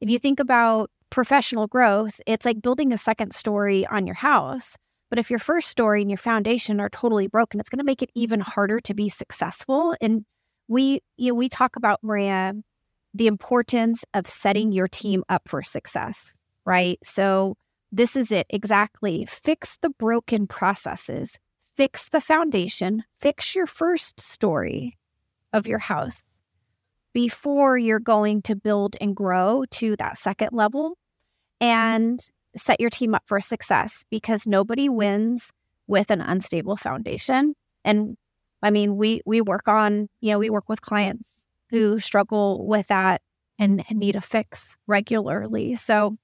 if 0.01 0.09
you 0.09 0.19
think 0.19 0.41
about 0.41 0.91
professional 1.09 1.67
growth, 1.67 2.19
it's 2.27 2.45
like 2.45 2.61
building 2.61 2.91
a 2.91 2.97
second 2.97 3.33
story 3.33 3.87
on 3.87 4.05
your 4.05 4.15
house. 4.15 4.75
But 5.09 5.19
if 5.19 5.29
your 5.29 5.39
first 5.39 5.69
story 5.69 6.01
and 6.01 6.09
your 6.09 6.17
foundation 6.17 6.79
are 6.79 6.89
totally 6.89 7.27
broken, 7.27 7.59
it's 7.59 7.69
going 7.69 7.79
to 7.79 7.85
make 7.85 8.01
it 8.01 8.11
even 8.15 8.39
harder 8.39 8.79
to 8.81 8.93
be 8.93 9.09
successful. 9.09 9.95
And 10.01 10.25
we, 10.67 11.01
you 11.17 11.29
know, 11.29 11.35
we 11.35 11.49
talk 11.49 11.75
about 11.75 12.03
Maria, 12.03 12.53
the 13.13 13.27
importance 13.27 14.05
of 14.13 14.27
setting 14.27 14.71
your 14.71 14.87
team 14.87 15.23
up 15.29 15.49
for 15.49 15.63
success, 15.63 16.31
right? 16.65 16.99
So 17.03 17.57
this 17.91 18.15
is 18.15 18.31
it 18.31 18.45
exactly. 18.49 19.25
Fix 19.25 19.77
the 19.81 19.89
broken 19.89 20.45
processes, 20.45 21.39
fix 21.75 22.09
the 22.09 22.21
foundation, 22.21 23.03
fix 23.19 23.55
your 23.55 23.65
first 23.65 24.19
story 24.19 24.97
of 25.53 25.65
your 25.65 25.79
house 25.79 26.21
before 27.13 27.77
you're 27.77 27.99
going 27.99 28.43
to 28.43 28.55
build 28.55 28.95
and 29.01 29.15
grow 29.15 29.63
to 29.71 29.95
that 29.95 30.17
second 30.17 30.49
level. 30.53 30.91
Mm-hmm. 31.61 31.65
And 31.65 32.19
set 32.59 32.79
your 32.79 32.89
team 32.89 33.15
up 33.15 33.23
for 33.25 33.39
success 33.39 34.03
because 34.09 34.45
nobody 34.45 34.89
wins 34.89 35.51
with 35.87 36.11
an 36.11 36.21
unstable 36.21 36.75
foundation. 36.75 37.55
And 37.83 38.17
I 38.61 38.69
mean, 38.69 38.97
we 38.97 39.21
we 39.25 39.41
work 39.41 39.67
on, 39.67 40.09
you 40.21 40.31
know, 40.31 40.39
we 40.39 40.49
work 40.49 40.69
with 40.69 40.81
clients 40.81 41.27
who 41.69 41.99
struggle 41.99 42.67
with 42.67 42.87
that 42.87 43.21
and 43.57 43.83
need 43.91 44.15
a 44.15 44.21
fix 44.21 44.77
regularly. 44.87 45.75
So 45.75 46.17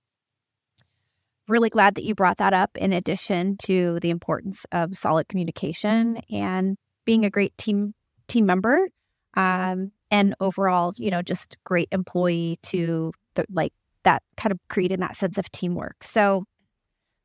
really 1.47 1.69
glad 1.69 1.95
that 1.95 2.03
you 2.03 2.15
brought 2.15 2.37
that 2.37 2.53
up 2.53 2.71
in 2.75 2.93
addition 2.93 3.57
to 3.57 3.99
the 3.99 4.09
importance 4.09 4.65
of 4.71 4.95
solid 4.95 5.27
communication 5.27 6.17
and 6.31 6.77
being 7.05 7.25
a 7.25 7.29
great 7.29 7.55
team 7.57 7.93
team 8.27 8.45
member 8.45 8.89
um, 9.35 9.91
and 10.09 10.33
overall 10.39 10.91
you 10.97 11.11
know 11.11 11.21
just 11.21 11.57
great 11.63 11.87
employee 11.91 12.57
to 12.63 13.11
the, 13.35 13.45
like 13.51 13.73
that 14.05 14.23
kind 14.37 14.51
of 14.51 14.59
creating 14.69 15.01
that 15.01 15.17
sense 15.17 15.37
of 15.37 15.51
teamwork. 15.51 15.97
So 16.03 16.45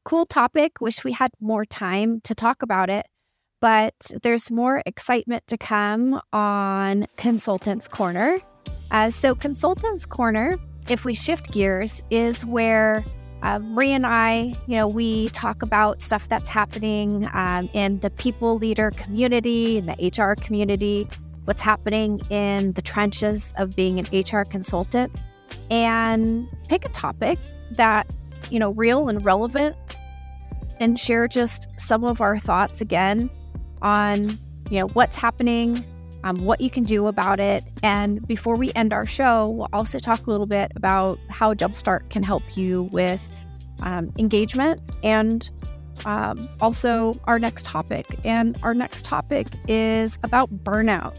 cool 0.05 0.27
topic. 0.27 0.81
Wish 0.81 1.05
we 1.05 1.13
had 1.13 1.31
more 1.41 1.65
time 1.65 2.21
to 2.25 2.35
talk 2.35 2.63
about 2.63 2.91
it 2.91 3.07
but 3.61 3.95
there's 4.23 4.51
more 4.51 4.83
excitement 4.87 5.47
to 5.47 5.59
come 5.59 6.21
on 6.33 7.07
consultants 7.17 7.87
corner. 7.87 8.41
Uh, 8.91 9.11
so 9.11 9.35
consultants 9.35 10.07
corner 10.07 10.57
if 10.89 11.05
we 11.05 11.15
shift 11.15 11.53
gears 11.53 12.03
is 12.11 12.45
where 12.45 13.05
uh, 13.43 13.59
Maria 13.59 13.95
and 13.95 14.07
I, 14.07 14.57
you 14.67 14.77
know, 14.77 14.89
we 14.89 15.29
talk 15.31 15.63
about 15.63 16.03
stuff 16.03 16.29
that's 16.29 16.49
happening 16.49 17.29
um, 17.33 17.71
in 17.73 18.01
the 18.01 18.11
people 18.11 18.57
leader 18.57 18.91
community, 18.91 19.79
in 19.79 19.87
the 19.87 20.13
HR 20.19 20.35
community, 20.35 21.09
what's 21.45 21.61
happening 21.61 22.21
in 22.29 22.73
the 22.73 22.83
trenches 22.83 23.55
of 23.57 23.75
being 23.77 23.99
an 23.99 24.07
HR 24.13 24.45
consultant, 24.45 25.23
and 25.71 26.49
pick 26.69 26.85
a 26.85 26.89
topic 26.89 27.39
that's, 27.73 28.15
you 28.51 28.59
know, 28.59 28.71
real 28.71 29.09
and 29.09 29.25
relevant 29.25 29.77
and 30.79 30.99
share 30.99 31.29
just 31.29 31.69
some 31.77 32.05
of 32.05 32.21
our 32.21 32.39
thoughts 32.39 32.81
again 32.81 33.31
on, 33.83 34.31
you 34.71 34.79
know, 34.79 34.89
what's 34.89 35.17
happening, 35.17 35.85
um, 36.25 36.45
what 36.45 36.61
you 36.61 36.71
can 36.71 36.85
do 36.85 37.07
about 37.07 37.39
it. 37.39 37.65
And 37.83 38.27
before 38.27 38.57
we 38.57 38.73
end 38.75 38.93
our 38.93 39.07
show, 39.07 39.49
we'll 39.49 39.69
also 39.73 39.99
talk 39.99 40.27
a 40.27 40.31
little 40.31 40.47
bit 40.47 40.73
about 40.77 41.19
how 41.29 41.55
Jumpstart 41.55 42.11
can 42.11 42.23
help 42.23 42.57
you 42.57 42.85
with 42.85 43.29
um, 43.81 44.13
engagement 44.19 44.81
and 45.03 45.51
um, 46.05 46.49
also 46.61 47.19
our 47.25 47.39
next 47.39 47.67
topic. 47.67 48.07
And 48.25 48.59
our 48.63 48.75
next 48.75 49.05
topic 49.05 49.49
is 49.69 50.19
about 50.23 50.51
burnout. 50.65 51.17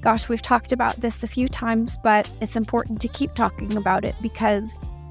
Gosh, 0.00 0.28
we've 0.28 0.42
talked 0.42 0.72
about 0.72 1.00
this 1.00 1.22
a 1.24 1.26
few 1.26 1.48
times, 1.48 1.98
but 2.04 2.30
it's 2.40 2.54
important 2.54 3.00
to 3.00 3.08
keep 3.08 3.34
talking 3.34 3.76
about 3.76 4.04
it 4.04 4.14
because, 4.22 4.62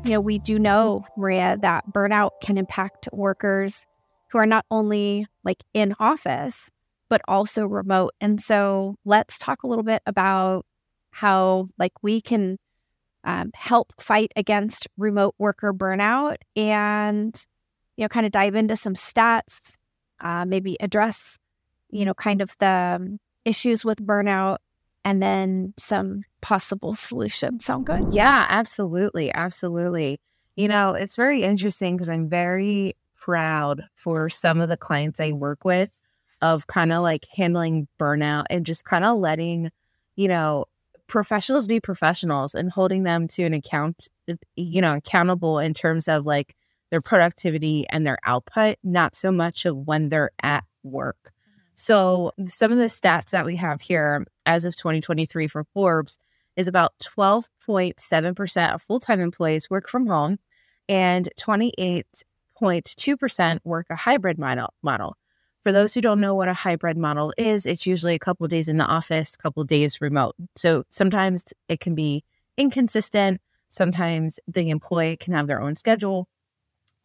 you 0.05 0.11
know, 0.11 0.21
we 0.21 0.39
do 0.39 0.57
know, 0.57 1.05
Maria, 1.17 1.57
that 1.61 1.91
burnout 1.91 2.31
can 2.41 2.57
impact 2.57 3.09
workers 3.11 3.85
who 4.29 4.37
are 4.37 4.45
not 4.45 4.65
only 4.71 5.27
like 5.43 5.63
in 5.73 5.93
office, 5.99 6.69
but 7.09 7.21
also 7.27 7.65
remote. 7.65 8.13
And 8.21 8.39
so 8.41 8.95
let's 9.03 9.37
talk 9.37 9.63
a 9.63 9.67
little 9.67 9.83
bit 9.83 10.01
about 10.05 10.65
how 11.11 11.67
like 11.77 11.93
we 12.01 12.21
can 12.21 12.57
um, 13.23 13.51
help 13.55 13.91
fight 13.99 14.31
against 14.35 14.87
remote 14.97 15.35
worker 15.37 15.73
burnout 15.73 16.37
and 16.55 17.45
you 17.97 18.03
know 18.03 18.07
kind 18.07 18.25
of 18.25 18.31
dive 18.31 18.55
into 18.55 18.75
some 18.75 18.93
stats 18.93 19.75
uh, 20.21 20.45
maybe 20.45 20.77
address 20.79 21.37
you 21.89 22.05
know 22.05 22.13
kind 22.13 22.41
of 22.41 22.55
the 22.59 22.97
um, 22.99 23.19
issues 23.43 23.83
with 23.83 24.05
burnout 24.05 24.57
and 25.07 25.23
then 25.23 25.73
some 25.77 26.23
possible 26.41 26.93
solutions. 26.93 27.63
Sound 27.63 27.85
good? 27.85 28.07
Yeah 28.11 28.45
absolutely 28.49 29.33
absolutely. 29.33 30.19
You 30.57 30.67
know 30.67 30.93
it's 30.93 31.15
very 31.15 31.43
interesting 31.43 31.95
because 31.95 32.09
i'm 32.09 32.27
very 32.29 32.95
proud 33.15 33.83
for 33.95 34.29
some 34.29 34.59
of 34.59 34.69
the 34.69 34.77
clients 34.77 35.19
i 35.19 35.31
work 35.31 35.63
with 35.63 35.89
of 36.41 36.67
kind 36.67 36.91
of 36.91 37.03
like 37.03 37.25
handling 37.35 37.87
burnout 37.99 38.45
and 38.49 38.65
just 38.65 38.85
kind 38.85 39.03
of 39.03 39.17
letting, 39.17 39.71
you 40.15 40.27
know, 40.27 40.65
professionals 41.07 41.67
be 41.67 41.79
professionals 41.79 42.53
and 42.53 42.71
holding 42.71 43.03
them 43.03 43.27
to 43.27 43.43
an 43.43 43.53
account, 43.53 44.07
uh, 44.29 44.35
you 44.55 44.81
know, 44.81 44.95
accountable 44.95 45.57
in 45.59 45.73
terms 45.73 46.07
of 46.07 46.25
like 46.25 46.55
their 46.91 47.01
productivity 47.01 47.85
and 47.89 48.05
their 48.05 48.17
output, 48.25 48.77
not 48.83 49.15
so 49.15 49.31
much 49.31 49.65
of 49.65 49.75
when 49.75 50.09
they're 50.09 50.31
at 50.43 50.63
work. 50.83 51.33
So, 51.77 52.31
some 52.47 52.71
of 52.71 52.79
the 52.79 52.85
stats 52.85 53.29
that 53.29 53.45
we 53.45 53.55
have 53.57 53.81
here 53.81 54.25
as 54.47 54.65
of 54.65 54.75
2023 54.75 55.47
for 55.47 55.63
Forbes 55.75 56.17
is 56.55 56.67
about 56.67 56.93
12.7% 56.99 58.73
of 58.73 58.81
full 58.81 58.99
time 58.99 59.19
employees 59.19 59.69
work 59.69 59.87
from 59.87 60.07
home 60.07 60.39
and 60.89 61.29
28.2% 61.39 63.59
work 63.63 63.85
a 63.91 63.95
hybrid 63.95 64.39
model. 64.39 65.15
For 65.61 65.71
those 65.71 65.93
who 65.93 66.01
don't 66.01 66.19
know 66.19 66.33
what 66.33 66.47
a 66.47 66.53
hybrid 66.53 66.97
model 66.97 67.31
is, 67.37 67.67
it's 67.67 67.85
usually 67.85 68.15
a 68.15 68.19
couple 68.19 68.47
days 68.47 68.69
in 68.69 68.77
the 68.77 68.85
office, 68.85 69.35
a 69.35 69.37
couple 69.37 69.63
days 69.63 70.01
remote. 70.01 70.33
So 70.55 70.83
sometimes 70.89 71.45
it 71.69 71.79
can 71.79 71.93
be 71.93 72.23
inconsistent. 72.57 73.39
Sometimes 73.69 74.39
the 74.47 74.71
employee 74.71 75.17
can 75.17 75.33
have 75.33 75.45
their 75.45 75.61
own 75.61 75.75
schedule. 75.75 76.27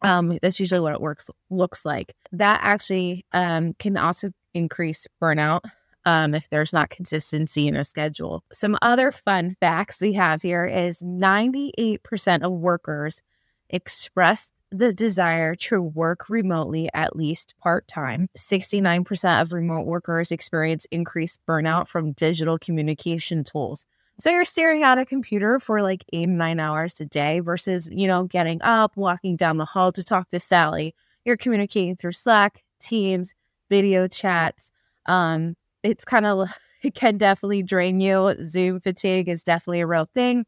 Um, 0.01 0.39
that's 0.41 0.59
usually 0.59 0.81
what 0.81 0.93
it 0.93 1.01
works 1.01 1.29
looks 1.51 1.85
like. 1.85 2.15
That 2.31 2.59
actually 2.63 3.23
um, 3.33 3.75
can 3.77 3.97
also 3.97 4.31
increase 4.53 5.07
burnout 5.21 5.61
um, 6.05 6.33
if 6.33 6.49
there's 6.49 6.73
not 6.73 6.89
consistency 6.89 7.67
in 7.67 7.75
a 7.75 7.83
schedule. 7.83 8.43
Some 8.51 8.77
other 8.81 9.11
fun 9.11 9.55
facts 9.59 10.01
we 10.01 10.13
have 10.13 10.41
here 10.41 10.65
is 10.65 11.01
98% 11.01 12.43
of 12.43 12.51
workers 12.51 13.21
express 13.69 14.51
the 14.71 14.91
desire 14.91 15.53
to 15.53 15.81
work 15.81 16.29
remotely 16.29 16.89
at 16.93 17.15
least 17.15 17.53
part 17.61 17.87
time. 17.87 18.27
69% 18.35 19.41
of 19.41 19.53
remote 19.53 19.85
workers 19.85 20.31
experience 20.31 20.85
increased 20.91 21.41
burnout 21.47 21.87
from 21.87 22.13
digital 22.13 22.57
communication 22.57 23.43
tools. 23.43 23.85
So 24.19 24.29
you're 24.29 24.45
staring 24.45 24.83
at 24.83 24.97
a 24.97 25.05
computer 25.05 25.59
for 25.59 25.81
like 25.81 26.03
eight 26.11 26.29
nine 26.29 26.59
hours 26.59 26.99
a 27.01 27.05
day 27.05 27.39
versus, 27.39 27.89
you 27.91 28.07
know, 28.07 28.25
getting 28.25 28.61
up, 28.61 28.95
walking 28.95 29.35
down 29.35 29.57
the 29.57 29.65
hall 29.65 29.91
to 29.91 30.03
talk 30.03 30.29
to 30.29 30.39
Sally. 30.39 30.95
You're 31.23 31.37
communicating 31.37 31.95
through 31.95 32.11
Slack, 32.11 32.63
Teams, 32.79 33.33
video 33.73 34.07
chats. 34.07 34.71
Um, 35.07 35.55
it's 35.81 36.05
kind 36.05 36.27
of, 36.27 36.47
it 36.83 36.93
can 36.93 37.17
definitely 37.17 37.63
drain 37.63 37.99
you. 37.99 38.35
Zoom 38.45 38.79
fatigue 38.79 39.27
is 39.27 39.43
definitely 39.43 39.81
a 39.81 39.87
real 39.87 40.07
thing. 40.13 40.45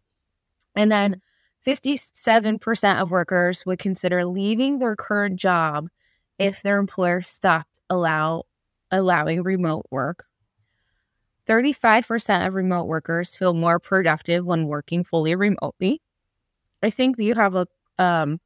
And 0.76 0.92
then 0.92 1.22
57% 1.66 3.02
of 3.02 3.10
workers 3.10 3.66
would 3.66 3.80
consider 3.80 4.26
leaving 4.26 4.78
their 4.78 4.96
current 4.96 5.40
job 5.40 5.88
if 6.38 6.62
their 6.62 6.78
employer 6.78 7.24
stopped 7.24 7.80
allow 7.90 8.44
allowing 8.92 9.42
remote 9.42 9.88
work. 9.90 10.26
35% 11.48 12.46
of 12.46 12.54
remote 12.54 12.86
workers 12.86 13.36
feel 13.36 13.56
more 13.56 13.80
productive 13.80 14.46
when 14.46 14.68
working 14.68 15.04
fully 15.04 15.34
remotely. 15.36 16.00
I 16.84 16.92
think 16.92 17.18
you 17.18 17.34
have 17.34 17.56
a 17.56 17.66
um 17.98 18.40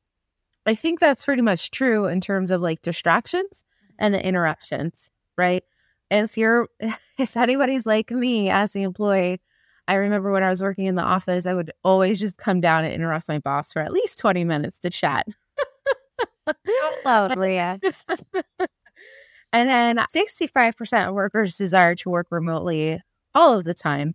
I 0.65 0.75
think 0.75 0.99
that's 0.99 1.25
pretty 1.25 1.41
much 1.41 1.71
true 1.71 2.05
in 2.05 2.21
terms 2.21 2.51
of 2.51 2.61
like 2.61 2.81
distractions 2.81 3.65
and 3.99 4.13
the 4.13 4.25
interruptions, 4.25 5.11
right? 5.37 5.63
And 6.09 6.23
if 6.23 6.37
you're 6.37 6.67
if 7.19 7.37
anybody's 7.37 7.85
like 7.85 8.09
me 8.09 8.49
as 8.49 8.73
the 8.73 8.81
employee 8.81 9.39
I 9.89 9.95
remember 9.95 10.31
when 10.31 10.43
I 10.43 10.49
was 10.49 10.61
working 10.61 10.85
in 10.85 10.93
the 10.93 11.01
office, 11.01 11.47
I 11.47 11.55
would 11.55 11.71
always 11.83 12.19
just 12.19 12.37
come 12.37 12.61
down 12.61 12.85
and 12.85 12.93
interrupt 12.93 13.27
my 13.27 13.39
boss 13.39 13.73
for 13.73 13.81
at 13.81 13.91
least 13.91 14.19
20 14.19 14.43
minutes 14.43 14.77
to 14.81 14.91
chat. 14.91 15.25
Hello, 17.03 17.27
Maria. 17.35 17.79
and 19.51 19.67
then 19.67 19.97
65% 19.97 21.07
of 21.07 21.15
workers 21.15 21.57
desire 21.57 21.95
to 21.95 22.09
work 22.11 22.27
remotely 22.29 23.01
all 23.33 23.57
of 23.57 23.63
the 23.63 23.73
time. 23.73 24.13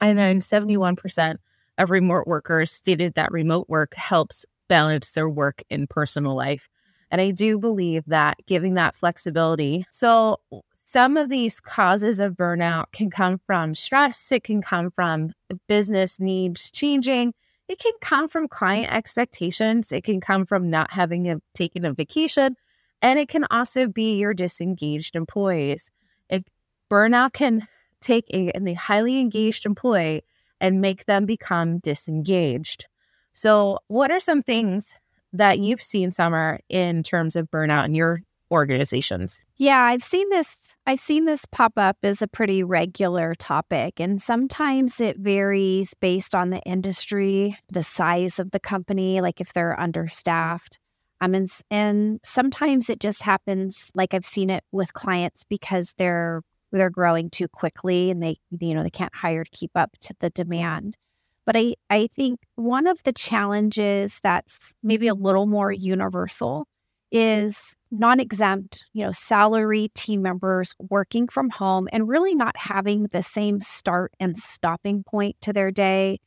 And 0.00 0.16
then 0.16 0.38
71% 0.38 1.36
of 1.78 1.90
remote 1.90 2.28
workers 2.28 2.70
stated 2.70 3.14
that 3.14 3.32
remote 3.32 3.68
work 3.68 3.94
helps 3.96 4.46
balance 4.68 5.10
their 5.10 5.28
work 5.28 5.64
and 5.68 5.90
personal 5.90 6.36
life. 6.36 6.68
And 7.12 7.20
I 7.20 7.30
do 7.30 7.58
believe 7.58 8.04
that 8.06 8.38
giving 8.46 8.74
that 8.74 8.96
flexibility. 8.96 9.86
So, 9.90 10.40
some 10.86 11.16
of 11.16 11.28
these 11.28 11.60
causes 11.60 12.20
of 12.20 12.34
burnout 12.34 12.86
can 12.92 13.10
come 13.10 13.38
from 13.46 13.74
stress, 13.74 14.32
it 14.32 14.44
can 14.44 14.62
come 14.62 14.90
from 14.90 15.32
business 15.68 16.18
needs 16.18 16.70
changing, 16.70 17.34
it 17.68 17.78
can 17.78 17.92
come 18.00 18.28
from 18.28 18.48
client 18.48 18.92
expectations, 18.92 19.92
it 19.92 20.04
can 20.04 20.20
come 20.20 20.44
from 20.46 20.70
not 20.70 20.90
having 20.90 21.30
a, 21.30 21.40
taken 21.54 21.84
a 21.84 21.92
vacation, 21.92 22.56
and 23.00 23.18
it 23.18 23.28
can 23.28 23.46
also 23.50 23.86
be 23.86 24.18
your 24.18 24.34
disengaged 24.34 25.14
employees. 25.14 25.90
If 26.30 26.42
burnout 26.90 27.34
can 27.34 27.68
take 28.00 28.26
a, 28.32 28.50
a 28.58 28.74
highly 28.74 29.20
engaged 29.20 29.66
employee 29.66 30.24
and 30.60 30.80
make 30.80 31.04
them 31.04 31.26
become 31.26 31.78
disengaged. 31.78 32.86
So, 33.32 33.78
what 33.88 34.10
are 34.10 34.20
some 34.20 34.42
things 34.42 34.96
that 35.32 35.58
you've 35.58 35.82
seen, 35.82 36.10
Summer, 36.10 36.60
in 36.68 37.02
terms 37.02 37.36
of 37.36 37.50
burnout 37.50 37.86
in 37.86 37.94
your 37.94 38.22
organizations. 38.52 39.42
Yeah, 39.56 39.80
I've 39.80 40.04
seen 40.04 40.28
this 40.28 40.58
I've 40.86 41.00
seen 41.00 41.24
this 41.24 41.46
pop 41.46 41.72
up 41.76 41.96
as 42.02 42.20
a 42.20 42.28
pretty 42.28 42.62
regular 42.62 43.34
topic 43.34 43.98
and 43.98 44.20
sometimes 44.20 45.00
it 45.00 45.16
varies 45.18 45.94
based 45.94 46.34
on 46.34 46.50
the 46.50 46.60
industry, 46.60 47.56
the 47.68 47.82
size 47.82 48.38
of 48.38 48.50
the 48.50 48.60
company, 48.60 49.22
like 49.22 49.40
if 49.40 49.54
they're 49.54 49.78
understaffed. 49.80 50.78
Um, 51.22 51.34
and, 51.34 51.48
and 51.70 52.20
sometimes 52.24 52.90
it 52.90 53.00
just 53.00 53.22
happens 53.22 53.90
like 53.94 54.12
I've 54.12 54.24
seen 54.24 54.50
it 54.50 54.64
with 54.70 54.92
clients 54.92 55.44
because 55.44 55.94
they're 55.96 56.42
they're 56.72 56.90
growing 56.90 57.30
too 57.30 57.48
quickly 57.48 58.10
and 58.10 58.22
they 58.22 58.36
you 58.50 58.74
know 58.74 58.82
they 58.82 58.90
can't 58.90 59.14
hire 59.14 59.44
to 59.44 59.50
keep 59.50 59.70
up 59.74 59.92
to 60.02 60.14
the 60.20 60.30
demand. 60.30 60.96
But 61.44 61.56
I, 61.56 61.74
I 61.90 62.08
think 62.14 62.40
one 62.56 62.86
of 62.86 63.02
the 63.02 63.12
challenges 63.12 64.20
that's 64.22 64.72
maybe 64.82 65.08
a 65.08 65.14
little 65.14 65.46
more 65.46 65.72
universal 65.72 66.66
is 67.10 67.74
non-exempt, 67.90 68.86
you 68.94 69.04
know, 69.04 69.10
salary 69.12 69.90
team 69.94 70.22
members 70.22 70.74
working 70.78 71.28
from 71.28 71.50
home 71.50 71.88
and 71.92 72.08
really 72.08 72.34
not 72.34 72.56
having 72.56 73.08
the 73.12 73.22
same 73.22 73.60
start 73.60 74.12
and 74.18 74.36
stopping 74.36 75.04
point 75.04 75.36
to 75.42 75.52
their 75.52 75.70
day 75.70 76.18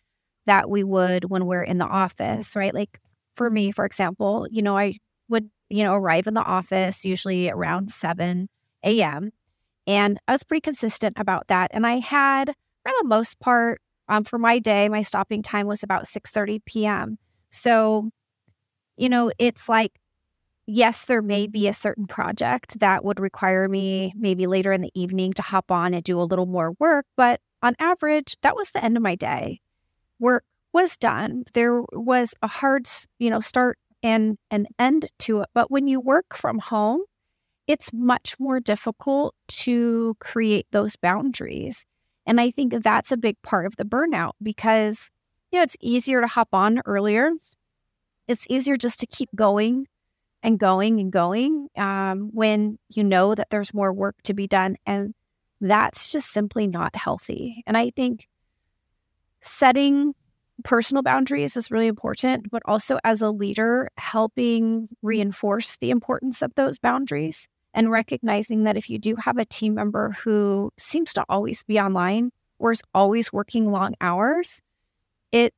that 0.46 0.70
we 0.70 0.84
would 0.84 1.30
when 1.30 1.46
we're 1.46 1.64
in 1.64 1.78
the 1.80 1.86
office, 1.88 2.56
right? 2.56 2.74
Like 2.74 3.00
for 3.36 3.50
me, 3.50 3.72
for 3.72 3.86
example, 3.86 4.48
you 4.52 4.62
know, 4.62 4.78
I 4.78 4.98
would, 5.30 5.50
you 5.70 5.84
know, 5.84 5.96
arrive 5.96 6.28
in 6.28 6.36
the 6.36 6.44
office 6.44 7.04
usually 7.04 7.50
around 7.50 7.90
7 7.90 8.48
a.m. 8.84 9.32
And 9.88 10.20
I 10.28 10.34
was 10.34 10.44
pretty 10.44 10.62
consistent 10.62 11.16
about 11.20 11.48
that. 11.48 11.72
And 11.74 11.86
I 11.88 12.00
had, 12.00 12.50
for 12.84 12.92
the 13.02 13.08
most 13.08 13.40
part, 13.40 13.82
um, 14.08 14.24
for 14.24 14.38
my 14.38 14.60
day, 14.60 14.90
my 14.90 15.02
stopping 15.02 15.42
time 15.42 15.68
was 15.68 15.84
about 15.84 16.06
6:30 16.06 16.64
p.m. 16.66 17.18
So, 17.52 18.10
you 18.98 19.10
know, 19.10 19.32
it's 19.40 19.70
like, 19.70 19.94
yes, 20.68 21.06
there 21.06 21.22
may 21.22 21.48
be 21.48 21.68
a 21.68 21.74
certain 21.74 22.08
project 22.08 22.80
that 22.80 23.06
would 23.06 23.20
require 23.20 23.68
me 23.68 24.14
maybe 24.18 24.48
later 24.48 24.74
in 24.74 24.82
the 24.82 24.92
evening 24.94 25.34
to 25.34 25.42
hop 25.42 25.72
on 25.72 25.94
and 25.94 26.04
do 26.04 26.20
a 26.20 26.24
little 26.24 26.46
more 26.46 26.74
work, 26.80 27.06
but 27.16 27.40
on 27.62 27.76
average, 27.80 28.36
that 28.42 28.56
was 28.56 28.72
the 28.72 28.84
end 28.84 28.98
of 28.98 29.04
my 29.04 29.16
day. 29.16 29.60
Work 30.20 30.44
was 30.74 30.98
done. 30.98 31.44
There 31.54 31.82
was 31.94 32.36
a 32.42 32.48
hard, 32.48 32.88
you 33.18 33.30
know, 33.30 33.40
start 33.40 33.80
and 34.04 34.38
an 34.52 34.68
end 34.78 35.10
to 35.20 35.42
it. 35.42 35.50
But 35.54 35.72
when 35.72 35.88
you 35.88 36.00
work 36.00 36.36
from 36.36 36.60
home, 36.60 37.02
it's 37.68 37.92
much 37.92 38.36
more 38.40 38.60
difficult 38.60 39.34
to 39.48 40.16
create 40.20 40.68
those 40.72 40.96
boundaries. 40.96 41.86
And 42.26 42.42
I 42.42 42.52
think 42.52 42.74
that's 42.84 43.12
a 43.12 43.18
big 43.18 43.42
part 43.42 43.66
of 43.66 43.76
the 43.76 43.86
burnout 43.86 44.34
because, 44.42 45.10
you 45.52 45.60
know, 45.60 45.64
it's 45.64 45.78
easier 45.80 46.22
to 46.22 46.28
hop 46.28 46.50
on 46.54 46.82
earlier. 46.86 47.32
It's 48.28 48.48
easier 48.50 48.78
just 48.78 49.00
to 49.02 49.08
keep 49.08 49.30
going 49.36 49.88
and 50.42 50.60
going 50.60 51.00
and 51.00 51.12
going 51.12 51.70
um, 51.78 52.30
when 52.34 52.78
you 52.90 53.04
know 53.04 53.36
that 53.36 53.50
there's 53.50 53.74
more 53.74 53.94
work 53.94 54.16
to 54.24 54.34
be 54.34 54.48
done. 54.48 54.78
And 54.86 55.14
that's 55.62 56.12
just 56.12 56.32
simply 56.32 56.68
not 56.68 56.96
healthy. 56.96 57.64
And 57.68 57.78
I 57.78 57.92
think 57.92 58.28
setting 59.42 60.14
personal 60.64 61.04
boundaries 61.04 61.58
is 61.58 61.70
really 61.70 61.88
important, 61.88 62.50
but 62.50 62.62
also 62.66 63.00
as 63.04 63.22
a 63.22 63.30
leader, 63.30 63.90
helping 63.98 64.88
reinforce 65.02 65.78
the 65.78 65.92
importance 65.92 66.42
of 66.42 66.56
those 66.56 66.80
boundaries 66.80 67.48
and 67.76 67.92
recognizing 67.92 68.64
that 68.64 68.78
if 68.78 68.90
you 68.90 68.98
do 68.98 69.16
have 69.18 69.38
a 69.38 69.46
team 69.46 69.76
member 69.76 70.12
who 70.24 70.72
seems 70.78 71.14
to 71.14 71.26
always 71.30 71.64
be 71.64 71.80
online 71.80 72.32
or 72.58 72.72
is 72.72 72.82
always 72.94 73.32
working 73.32 73.70
long 73.70 73.94
hours, 74.02 74.62
it 75.32 75.54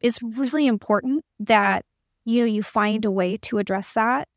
is 0.00 0.18
really 0.22 0.66
important 0.66 1.24
that 1.40 1.84
you 2.24 2.40
know 2.40 2.46
you 2.46 2.62
find 2.62 3.04
a 3.04 3.10
way 3.10 3.36
to 3.36 3.58
address 3.58 3.92
that 3.94 4.28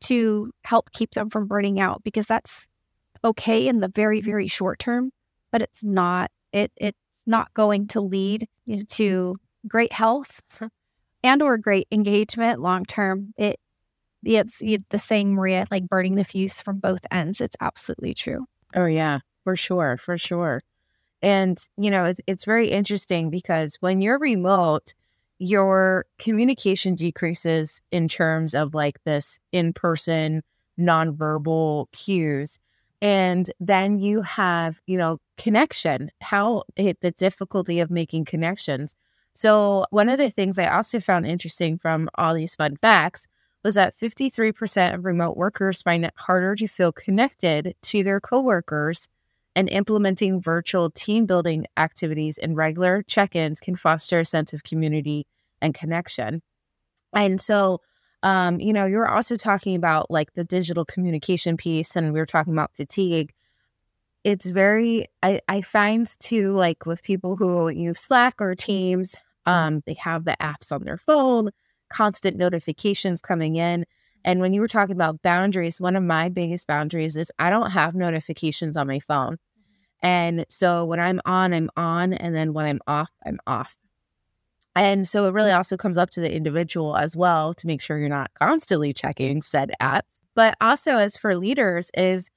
to 0.00 0.50
help 0.64 0.90
keep 0.90 1.12
them 1.12 1.30
from 1.30 1.46
burning 1.46 1.78
out 1.78 2.02
because 2.02 2.26
that's 2.26 2.66
okay 3.24 3.68
in 3.68 3.80
the 3.80 3.88
very 3.88 4.20
very 4.20 4.48
short 4.48 4.78
term 4.78 5.10
but 5.50 5.62
it's 5.62 5.84
not 5.84 6.30
it 6.52 6.72
it's 6.76 6.98
not 7.26 7.52
going 7.54 7.86
to 7.86 8.00
lead 8.00 8.46
you 8.66 8.78
know, 8.78 8.82
to 8.88 9.36
great 9.68 9.92
health 9.92 10.40
and 11.24 11.42
or 11.42 11.56
great 11.58 11.88
engagement 11.90 12.60
long 12.60 12.84
term. 12.84 13.32
It 13.36 13.58
it's 14.24 14.58
the 14.58 14.98
saying, 14.98 15.34
Maria, 15.34 15.66
like 15.70 15.88
burning 15.88 16.16
the 16.16 16.24
fuse 16.24 16.60
from 16.60 16.78
both 16.78 17.04
ends. 17.10 17.40
It's 17.40 17.56
absolutely 17.60 18.14
true. 18.14 18.46
Oh, 18.74 18.86
yeah, 18.86 19.20
for 19.44 19.56
sure. 19.56 19.96
For 19.96 20.18
sure. 20.18 20.60
And, 21.22 21.58
you 21.76 21.90
know, 21.90 22.04
it's, 22.04 22.20
it's 22.26 22.44
very 22.44 22.70
interesting 22.70 23.30
because 23.30 23.76
when 23.80 24.00
you're 24.00 24.18
remote, 24.18 24.94
your 25.38 26.06
communication 26.18 26.94
decreases 26.94 27.80
in 27.90 28.08
terms 28.08 28.54
of 28.54 28.74
like 28.74 29.02
this 29.04 29.38
in 29.52 29.72
person, 29.72 30.42
nonverbal 30.78 31.90
cues. 31.92 32.58
And 33.00 33.50
then 33.60 33.98
you 33.98 34.22
have, 34.22 34.80
you 34.86 34.96
know, 34.96 35.18
connection, 35.36 36.10
how 36.20 36.64
it, 36.76 37.00
the 37.00 37.10
difficulty 37.10 37.80
of 37.80 37.90
making 37.90 38.24
connections. 38.24 38.94
So, 39.34 39.84
one 39.90 40.08
of 40.08 40.18
the 40.18 40.30
things 40.30 40.58
I 40.58 40.68
also 40.68 41.00
found 41.00 41.26
interesting 41.26 41.76
from 41.76 42.08
all 42.14 42.34
these 42.34 42.54
fun 42.54 42.76
facts 42.76 43.26
was 43.64 43.74
that 43.74 43.96
53% 43.96 44.94
of 44.94 45.04
remote 45.04 45.36
workers 45.36 45.82
find 45.82 46.04
it 46.04 46.12
harder 46.16 46.54
to 46.54 46.68
feel 46.68 46.92
connected 46.92 47.74
to 47.82 48.04
their 48.04 48.20
coworkers 48.20 49.08
and 49.56 49.68
implementing 49.70 50.40
virtual 50.40 50.90
team 50.90 51.26
building 51.26 51.66
activities 51.76 52.36
and 52.38 52.56
regular 52.56 53.02
check-ins 53.02 53.60
can 53.60 53.74
foster 53.74 54.20
a 54.20 54.24
sense 54.24 54.52
of 54.52 54.64
community 54.64 55.26
and 55.62 55.74
connection. 55.74 56.42
And 57.14 57.40
so, 57.40 57.80
um, 58.22 58.60
you 58.60 58.72
know, 58.72 58.84
you're 58.84 59.08
also 59.08 59.36
talking 59.36 59.76
about 59.76 60.10
like 60.10 60.34
the 60.34 60.44
digital 60.44 60.84
communication 60.84 61.56
piece, 61.56 61.96
and 61.96 62.12
we 62.12 62.18
were 62.18 62.26
talking 62.26 62.52
about 62.52 62.74
fatigue. 62.74 63.32
It's 64.24 64.46
very, 64.46 65.06
I, 65.22 65.40
I 65.48 65.60
find 65.60 66.06
too, 66.18 66.52
like 66.52 66.84
with 66.84 67.02
people 67.02 67.36
who 67.36 67.68
use 67.68 68.00
Slack 68.00 68.40
or 68.40 68.54
Teams, 68.54 69.14
um, 69.46 69.82
they 69.86 69.94
have 69.94 70.24
the 70.24 70.36
apps 70.40 70.72
on 70.72 70.84
their 70.84 70.98
phone 70.98 71.50
constant 71.88 72.36
notifications 72.36 73.20
coming 73.20 73.56
in. 73.56 73.84
And 74.24 74.40
when 74.40 74.52
you 74.54 74.60
were 74.60 74.68
talking 74.68 74.94
about 74.94 75.22
boundaries, 75.22 75.80
one 75.80 75.96
of 75.96 76.02
my 76.02 76.28
biggest 76.28 76.66
boundaries 76.66 77.16
is 77.16 77.30
I 77.38 77.50
don't 77.50 77.70
have 77.70 77.94
notifications 77.94 78.76
on 78.76 78.86
my 78.86 78.98
phone. 78.98 79.38
And 80.02 80.44
so 80.48 80.84
when 80.84 81.00
I'm 81.00 81.20
on, 81.24 81.52
I'm 81.52 81.70
on. 81.76 82.12
And 82.12 82.34
then 82.34 82.52
when 82.52 82.66
I'm 82.66 82.80
off, 82.86 83.10
I'm 83.24 83.38
off. 83.46 83.76
And 84.76 85.08
so 85.08 85.26
it 85.26 85.32
really 85.32 85.52
also 85.52 85.76
comes 85.76 85.96
up 85.96 86.10
to 86.10 86.20
the 86.20 86.34
individual 86.34 86.96
as 86.96 87.16
well 87.16 87.54
to 87.54 87.66
make 87.66 87.80
sure 87.80 87.98
you're 87.98 88.08
not 88.08 88.32
constantly 88.34 88.92
checking 88.92 89.40
said 89.40 89.72
apps. 89.80 90.18
But 90.34 90.56
also, 90.60 90.96
as 90.96 91.16
for 91.16 91.36
leaders, 91.36 91.90
is 91.96 92.30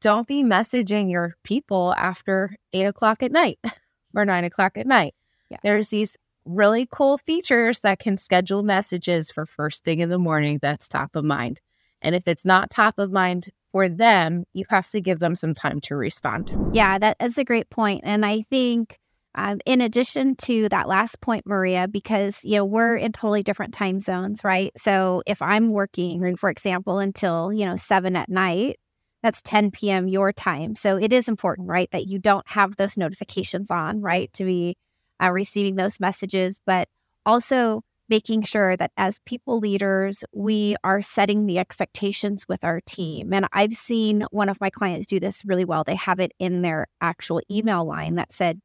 don't 0.00 0.26
be 0.26 0.42
messaging 0.42 1.10
your 1.10 1.36
people 1.44 1.94
after 1.96 2.56
eight 2.72 2.86
o'clock 2.86 3.22
at 3.22 3.30
night 3.30 3.58
or 4.14 4.24
nine 4.24 4.44
o'clock 4.44 4.76
at 4.76 4.86
night. 4.86 5.14
Yeah. 5.48 5.58
There's 5.62 5.90
these 5.90 6.16
really 6.46 6.88
cool 6.90 7.18
features 7.18 7.80
that 7.80 7.98
can 7.98 8.16
schedule 8.16 8.62
messages 8.62 9.30
for 9.30 9.44
first 9.46 9.84
thing 9.84 10.00
in 10.00 10.08
the 10.08 10.18
morning 10.18 10.58
that's 10.62 10.88
top 10.88 11.16
of 11.16 11.24
mind. 11.24 11.60
And 12.00 12.14
if 12.14 12.28
it's 12.28 12.44
not 12.44 12.70
top 12.70 12.98
of 12.98 13.10
mind 13.10 13.50
for 13.72 13.88
them, 13.88 14.44
you 14.52 14.64
have 14.70 14.88
to 14.90 15.00
give 15.00 15.18
them 15.18 15.34
some 15.34 15.54
time 15.54 15.80
to 15.82 15.96
respond. 15.96 16.54
Yeah, 16.72 16.98
that 16.98 17.16
is 17.20 17.36
a 17.38 17.44
great 17.44 17.68
point. 17.68 18.02
And 18.04 18.24
I 18.24 18.42
think 18.48 18.98
um, 19.34 19.60
in 19.66 19.82
addition 19.82 20.34
to 20.36 20.68
that 20.70 20.88
last 20.88 21.20
point, 21.20 21.46
Maria, 21.46 21.86
because 21.88 22.40
you 22.42 22.56
know 22.56 22.64
we're 22.64 22.96
in 22.96 23.12
totally 23.12 23.42
different 23.42 23.74
time 23.74 24.00
zones, 24.00 24.42
right? 24.42 24.72
So 24.76 25.22
if 25.26 25.42
I'm 25.42 25.70
working, 25.70 26.36
for 26.36 26.48
example, 26.48 26.98
until 26.98 27.52
you 27.52 27.66
know 27.66 27.76
seven 27.76 28.16
at 28.16 28.30
night, 28.30 28.78
that's 29.22 29.42
10 29.42 29.72
p.m. 29.72 30.08
your 30.08 30.32
time. 30.32 30.74
So 30.74 30.96
it 30.96 31.12
is 31.12 31.28
important, 31.28 31.68
right, 31.68 31.90
that 31.92 32.06
you 32.06 32.18
don't 32.18 32.46
have 32.48 32.76
those 32.76 32.96
notifications 32.96 33.70
on, 33.70 34.00
right, 34.00 34.32
to 34.34 34.44
be 34.44 34.76
uh, 35.22 35.30
receiving 35.32 35.76
those 35.76 36.00
messages, 36.00 36.60
but 36.66 36.88
also 37.24 37.82
making 38.08 38.42
sure 38.42 38.76
that 38.76 38.92
as 38.96 39.18
people 39.26 39.58
leaders, 39.58 40.24
we 40.32 40.76
are 40.84 41.02
setting 41.02 41.46
the 41.46 41.58
expectations 41.58 42.46
with 42.48 42.62
our 42.62 42.80
team. 42.80 43.32
And 43.32 43.48
I've 43.52 43.74
seen 43.74 44.24
one 44.30 44.48
of 44.48 44.60
my 44.60 44.70
clients 44.70 45.06
do 45.06 45.18
this 45.18 45.44
really 45.44 45.64
well. 45.64 45.82
They 45.82 45.96
have 45.96 46.20
it 46.20 46.32
in 46.38 46.62
their 46.62 46.86
actual 47.00 47.40
email 47.50 47.84
line 47.84 48.14
that 48.14 48.32
said 48.32 48.60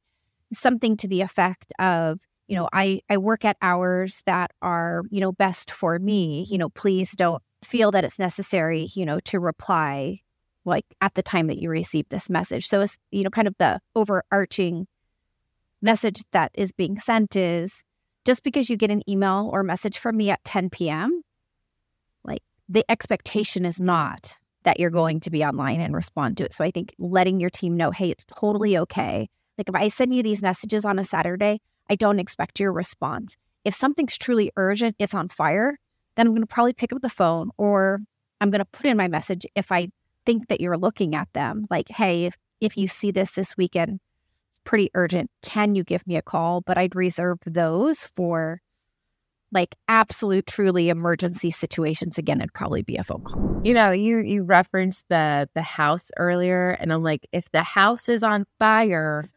something 0.54 0.96
to 0.98 1.08
the 1.08 1.22
effect 1.22 1.74
of, 1.80 2.20
you 2.48 2.56
know, 2.56 2.70
I, 2.72 3.02
I 3.10 3.18
work 3.18 3.46
at 3.46 3.58
hours 3.62 4.22
that 4.26 4.52
are, 4.62 5.04
you 5.10 5.22
know, 5.22 5.32
best 5.32 5.72
for 5.72 5.98
me. 5.98 6.46
You 6.50 6.58
know, 6.58 6.70
please 6.70 7.12
don't 7.16 7.42
feel 7.64 7.92
that 7.92 8.04
it's 8.04 8.20
necessary, 8.20 8.90
you 8.94 9.06
know, 9.06 9.20
to 9.22 9.40
reply 9.40 10.20
like 10.66 10.86
at 11.00 11.16
the 11.16 11.24
time 11.24 11.48
that 11.48 11.58
you 11.58 11.70
receive 11.70 12.06
this 12.10 12.30
message. 12.30 12.68
So 12.68 12.82
it's, 12.82 12.98
you 13.10 13.24
know, 13.24 13.30
kind 13.30 13.48
of 13.48 13.56
the 13.58 13.80
overarching 13.96 14.88
message 15.82 16.22
that 16.32 16.52
is 16.54 16.72
being 16.72 17.00
sent 17.00 17.36
is 17.36 17.84
just 18.26 18.44
because 18.44 18.70
you 18.70 18.78
get 18.78 18.92
an 18.92 19.02
email 19.10 19.50
or 19.52 19.64
message 19.64 19.98
from 19.98 20.18
me 20.18 20.30
at 20.30 20.44
10 20.44 20.70
p.m., 20.70 21.22
like 22.24 22.42
the 22.70 22.86
expectation 22.90 23.66
is 23.66 23.82
not 23.82 24.38
that 24.64 24.80
you're 24.80 24.92
going 24.92 25.20
to 25.22 25.32
be 25.32 25.44
online 25.44 25.82
and 25.82 25.96
respond 25.96 26.38
to 26.38 26.46
it. 26.46 26.54
So 26.54 26.64
I 26.64 26.72
think 26.72 26.94
letting 27.00 27.40
your 27.40 27.50
team 27.50 27.76
know, 27.76 27.92
hey, 27.92 28.12
it's 28.12 28.26
totally 28.26 28.78
okay. 28.78 29.28
Like 29.58 29.70
if 29.70 29.76
I 29.76 29.88
send 29.88 30.14
you 30.14 30.22
these 30.22 30.42
messages 30.42 30.86
on 30.86 31.00
a 31.00 31.04
Saturday, 31.04 31.62
I 31.90 31.96
don't 31.96 32.20
expect 32.20 32.60
your 32.60 32.72
response. 32.72 33.36
If 33.66 33.76
something's 33.76 34.18
truly 34.18 34.52
urgent, 34.56 34.96
it's 35.00 35.14
on 35.14 35.30
fire, 35.30 35.78
then 36.16 36.28
I'm 36.28 36.34
going 36.34 36.42
to 36.42 36.48
probably 36.48 36.74
pick 36.74 36.94
up 36.94 37.02
the 37.02 37.10
phone 37.10 37.50
or 37.58 38.00
I'm 38.40 38.50
going 38.50 38.60
to 38.60 38.66
put 38.66 38.86
in 38.86 38.98
my 38.98 39.08
message 39.08 39.46
if 39.56 39.72
I 39.72 39.90
think 40.26 40.48
that 40.48 40.62
you're 40.62 40.78
looking 40.78 41.16
at 41.16 41.32
them. 41.34 41.66
Like, 41.70 41.90
hey, 41.90 42.26
if, 42.26 42.36
if 42.60 42.78
you 42.78 42.88
see 42.88 43.12
this 43.12 43.32
this 43.32 43.58
weekend, 43.58 44.00
pretty 44.64 44.90
urgent. 44.94 45.30
Can 45.42 45.76
you 45.76 45.84
give 45.84 46.06
me 46.08 46.16
a 46.16 46.22
call? 46.22 46.62
But 46.62 46.78
I'd 46.78 46.96
reserve 46.96 47.40
those 47.46 48.06
for 48.06 48.62
like 49.54 49.76
absolute 49.90 50.48
truly 50.48 50.88
emergency 50.88 51.52
situations 51.52 52.18
again 52.18 52.40
it'd 52.40 52.54
probably 52.54 52.84
be 52.84 52.96
a 52.96 53.04
phone 53.04 53.22
call 53.22 53.60
you 53.66 53.74
know 53.74 53.92
you 53.92 54.20
you 54.20 54.44
referenced 54.44 55.06
the 55.10 55.50
the 55.56 55.62
house 55.62 56.10
earlier 56.16 56.70
and 56.80 56.94
i'm 56.94 57.04
like 57.04 57.28
if 57.34 57.52
the 57.52 57.62
house 57.62 58.08
is 58.08 58.24
on 58.24 58.46
fire 58.60 59.30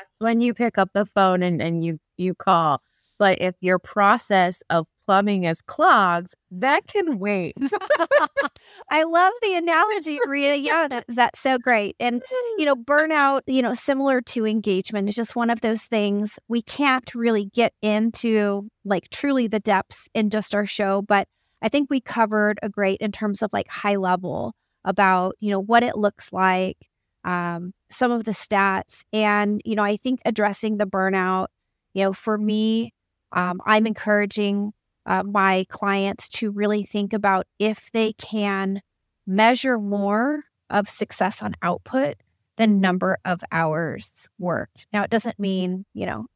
that's 0.00 0.20
when 0.20 0.40
you 0.40 0.54
pick 0.54 0.78
up 0.78 0.90
the 0.92 1.04
phone 1.04 1.42
and, 1.42 1.60
and 1.60 1.84
you 1.84 1.98
you 2.16 2.34
call. 2.34 2.82
But 3.18 3.40
if 3.40 3.54
your 3.60 3.78
process 3.78 4.62
of 4.70 4.86
plumbing 5.10 5.42
is 5.42 5.60
clogged, 5.60 6.36
that 6.52 6.86
can 6.86 7.18
wait. 7.18 7.56
I 8.90 9.02
love 9.02 9.32
the 9.42 9.56
analogy, 9.56 10.20
Maria. 10.24 10.54
Yeah, 10.54 10.86
that, 10.86 11.04
that's 11.08 11.40
so 11.40 11.58
great. 11.58 11.96
And, 11.98 12.22
you 12.58 12.64
know, 12.64 12.76
burnout, 12.90 13.40
you 13.48 13.60
know, 13.60 13.74
similar 13.74 14.20
to 14.20 14.46
engagement 14.46 15.08
is 15.08 15.16
just 15.16 15.34
one 15.34 15.50
of 15.50 15.62
those 15.62 15.82
things 15.82 16.38
we 16.46 16.62
can't 16.62 17.12
really 17.12 17.46
get 17.46 17.72
into 17.82 18.68
like 18.84 19.10
truly 19.10 19.48
the 19.48 19.58
depths 19.58 20.06
in 20.14 20.30
just 20.30 20.54
our 20.54 20.64
show. 20.64 21.02
But 21.02 21.26
I 21.60 21.68
think 21.68 21.90
we 21.90 22.00
covered 22.00 22.60
a 22.62 22.68
great 22.68 23.00
in 23.00 23.10
terms 23.10 23.42
of 23.42 23.52
like 23.52 23.66
high 23.66 23.96
level 23.96 24.54
about, 24.84 25.34
you 25.40 25.50
know, 25.50 25.60
what 25.60 25.82
it 25.82 25.96
looks 25.96 26.32
like, 26.32 26.76
um, 27.24 27.72
some 27.90 28.12
of 28.12 28.22
the 28.22 28.30
stats. 28.30 29.02
And, 29.12 29.60
you 29.64 29.74
know, 29.74 29.82
I 29.82 29.96
think 29.96 30.20
addressing 30.24 30.76
the 30.76 30.86
burnout, 30.86 31.48
you 31.94 32.04
know, 32.04 32.12
for 32.12 32.38
me, 32.38 32.92
um, 33.32 33.60
I'm 33.66 33.88
encouraging 33.88 34.72
uh, 35.10 35.24
my 35.24 35.64
clients 35.68 36.28
to 36.28 36.52
really 36.52 36.84
think 36.84 37.12
about 37.12 37.44
if 37.58 37.90
they 37.90 38.12
can 38.12 38.80
measure 39.26 39.76
more 39.76 40.44
of 40.70 40.88
success 40.88 41.42
on 41.42 41.56
output 41.62 42.14
than 42.56 42.80
number 42.80 43.18
of 43.24 43.40
hours 43.50 44.28
worked. 44.38 44.86
Now, 44.92 45.02
it 45.02 45.10
doesn't 45.10 45.36
mean, 45.36 45.84
you 45.94 46.06
know, 46.06 46.26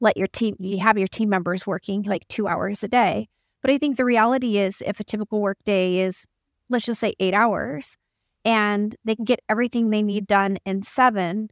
let 0.00 0.16
your 0.16 0.26
team, 0.26 0.56
you 0.58 0.78
have 0.78 0.96
your 0.96 1.06
team 1.06 1.28
members 1.28 1.66
working 1.66 2.04
like 2.04 2.26
two 2.28 2.48
hours 2.48 2.82
a 2.82 2.88
day. 2.88 3.28
But 3.60 3.70
I 3.70 3.76
think 3.76 3.98
the 3.98 4.06
reality 4.06 4.56
is 4.56 4.82
if 4.86 5.00
a 5.00 5.04
typical 5.04 5.42
work 5.42 5.58
day 5.66 6.00
is, 6.00 6.24
let's 6.70 6.86
just 6.86 7.00
say 7.00 7.12
eight 7.20 7.34
hours, 7.34 7.98
and 8.42 8.96
they 9.04 9.16
can 9.16 9.26
get 9.26 9.40
everything 9.50 9.90
they 9.90 10.02
need 10.02 10.26
done 10.26 10.56
in 10.64 10.82
seven 10.82 11.50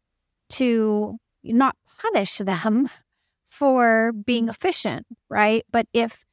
to 0.53 1.19
not 1.45 1.77
punish 2.01 2.39
them 2.39 2.89
for 3.51 4.13
being 4.25 4.49
efficient, 4.49 5.07
right? 5.29 5.67
But 5.71 5.87
if 5.93 6.25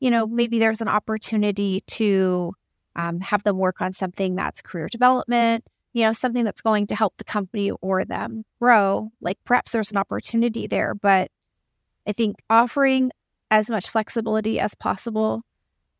you 0.00 0.10
know, 0.10 0.26
maybe 0.26 0.58
there's 0.58 0.80
an 0.80 0.88
opportunity 0.88 1.82
to 1.86 2.52
um, 2.94 3.20
have 3.20 3.42
them 3.42 3.58
work 3.58 3.80
on 3.80 3.92
something 3.92 4.36
that's 4.36 4.62
career 4.62 4.88
development, 4.88 5.64
you 5.92 6.04
know, 6.04 6.12
something 6.12 6.44
that's 6.44 6.60
going 6.60 6.86
to 6.88 6.96
help 6.96 7.14
the 7.16 7.24
company 7.24 7.70
or 7.80 8.04
them 8.04 8.44
grow. 8.60 9.10
Like 9.20 9.38
perhaps 9.44 9.72
there's 9.72 9.90
an 9.90 9.96
opportunity 9.96 10.66
there, 10.66 10.94
but 10.94 11.30
I 12.06 12.12
think 12.12 12.36
offering 12.48 13.10
as 13.50 13.70
much 13.70 13.88
flexibility 13.88 14.60
as 14.60 14.74
possible, 14.74 15.42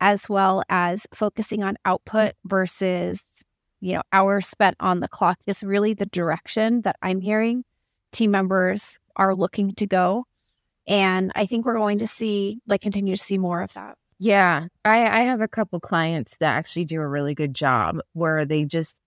as 0.00 0.28
well 0.28 0.62
as 0.68 1.06
focusing 1.14 1.62
on 1.62 1.76
output 1.84 2.32
versus, 2.44 3.22
you 3.80 3.94
know, 3.94 4.02
hours 4.12 4.46
spent 4.46 4.76
on 4.80 5.00
the 5.00 5.08
clock 5.08 5.38
is 5.46 5.64
really 5.64 5.94
the 5.94 6.06
direction 6.06 6.82
that 6.82 6.96
I'm 7.02 7.20
hearing 7.20 7.64
team 8.12 8.30
members 8.30 8.98
are 9.16 9.34
looking 9.34 9.74
to 9.74 9.86
go. 9.86 10.24
And 10.86 11.32
I 11.34 11.46
think 11.46 11.66
we're 11.66 11.76
going 11.76 11.98
to 11.98 12.06
see, 12.06 12.60
like, 12.66 12.80
continue 12.80 13.16
to 13.16 13.22
see 13.22 13.38
more 13.38 13.62
of 13.62 13.72
that. 13.74 13.96
Yeah. 14.18 14.68
I, 14.84 15.02
I 15.06 15.20
have 15.24 15.40
a 15.40 15.48
couple 15.48 15.80
clients 15.80 16.36
that 16.38 16.54
actually 16.56 16.84
do 16.84 17.00
a 17.00 17.08
really 17.08 17.34
good 17.34 17.54
job 17.54 17.98
where 18.12 18.44
they 18.44 18.64
just, 18.64 19.00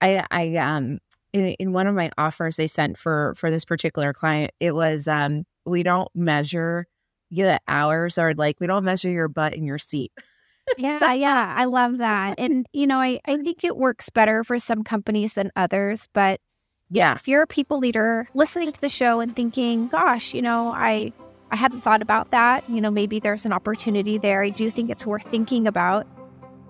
I, 0.00 0.24
I, 0.30 0.56
um, 0.56 0.98
in, 1.32 1.46
in 1.58 1.72
one 1.72 1.86
of 1.86 1.94
my 1.94 2.10
offers 2.18 2.56
they 2.56 2.66
sent 2.66 2.98
for 2.98 3.34
for 3.36 3.50
this 3.50 3.64
particular 3.64 4.12
client, 4.12 4.52
it 4.60 4.74
was 4.74 5.08
um 5.08 5.44
we 5.64 5.82
don't 5.82 6.08
measure 6.14 6.86
the 7.30 7.60
hours 7.66 8.18
or 8.18 8.34
like 8.34 8.56
we 8.60 8.66
don't 8.66 8.84
measure 8.84 9.10
your 9.10 9.28
butt 9.28 9.54
in 9.54 9.64
your 9.64 9.78
seat. 9.78 10.12
yeah, 10.78 10.98
so, 10.98 11.10
yeah, 11.10 11.54
I 11.56 11.64
love 11.64 11.98
that. 11.98 12.38
And 12.38 12.66
you 12.72 12.86
know, 12.86 12.98
I 12.98 13.20
I 13.24 13.38
think 13.38 13.64
it 13.64 13.76
works 13.76 14.10
better 14.10 14.44
for 14.44 14.58
some 14.58 14.84
companies 14.84 15.34
than 15.34 15.50
others, 15.56 16.08
but 16.12 16.40
yeah. 16.92 17.14
If 17.14 17.26
you're 17.26 17.42
a 17.42 17.46
people 17.46 17.78
leader 17.78 18.28
listening 18.34 18.70
to 18.70 18.80
the 18.80 18.88
show 18.88 19.20
and 19.20 19.34
thinking, 19.34 19.88
gosh, 19.88 20.34
you 20.34 20.42
know, 20.42 20.68
I 20.68 21.12
I 21.50 21.56
hadn't 21.56 21.80
thought 21.80 22.02
about 22.02 22.30
that, 22.30 22.68
you 22.68 22.80
know, 22.80 22.90
maybe 22.90 23.18
there's 23.18 23.44
an 23.44 23.52
opportunity 23.52 24.18
there. 24.18 24.42
I 24.42 24.50
do 24.50 24.70
think 24.70 24.90
it's 24.90 25.04
worth 25.04 25.24
thinking 25.24 25.66
about. 25.66 26.06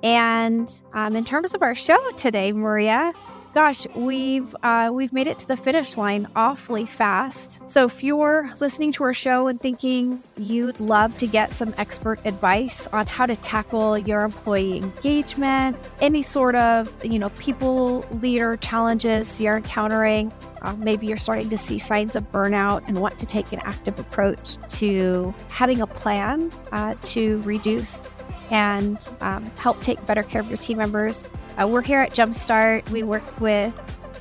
And 0.02 0.68
um, 0.92 1.14
in 1.14 1.24
terms 1.24 1.54
of 1.54 1.62
our 1.62 1.74
show 1.74 2.10
today, 2.12 2.52
Maria, 2.52 3.12
gosh, 3.54 3.86
we've 3.94 4.54
uh, 4.62 4.90
we've 4.92 5.12
made 5.12 5.26
it 5.26 5.38
to 5.40 5.48
the 5.48 5.56
finish 5.56 5.96
line 5.96 6.26
awfully 6.36 6.86
fast. 6.86 7.60
So 7.66 7.86
if 7.86 8.02
you're 8.02 8.50
listening 8.60 8.92
to 8.92 9.04
our 9.04 9.12
show 9.12 9.46
and 9.48 9.60
thinking 9.60 10.22
you'd 10.36 10.80
love 10.80 11.16
to 11.18 11.26
get 11.26 11.52
some 11.52 11.74
expert 11.76 12.18
advice 12.24 12.86
on 12.88 13.06
how 13.06 13.26
to 13.26 13.36
tackle 13.36 13.98
your 13.98 14.22
employee 14.22 14.78
engagement, 14.78 15.76
any 16.00 16.22
sort 16.22 16.54
of 16.54 17.04
you 17.04 17.18
know 17.18 17.30
people 17.30 18.06
leader 18.20 18.56
challenges 18.56 19.40
you're 19.40 19.56
encountering, 19.56 20.32
uh, 20.62 20.74
maybe 20.74 21.06
you're 21.06 21.16
starting 21.16 21.50
to 21.50 21.58
see 21.58 21.78
signs 21.78 22.16
of 22.16 22.30
burnout 22.32 22.82
and 22.88 23.00
want 23.00 23.18
to 23.18 23.26
take 23.26 23.52
an 23.52 23.60
active 23.64 23.98
approach 23.98 24.56
to 24.68 25.34
having 25.50 25.80
a 25.80 25.86
plan 25.86 26.50
uh, 26.72 26.94
to 27.02 27.40
reduce 27.42 28.14
and 28.50 29.10
um, 29.20 29.44
help 29.56 29.80
take 29.80 30.04
better 30.06 30.22
care 30.22 30.40
of 30.40 30.48
your 30.48 30.58
team 30.58 30.78
members 30.78 31.26
uh, 31.60 31.66
we're 31.68 31.82
here 31.82 32.00
at 32.00 32.12
Jumpstart. 32.12 32.88
We 32.90 33.02
work 33.02 33.40
with 33.40 33.74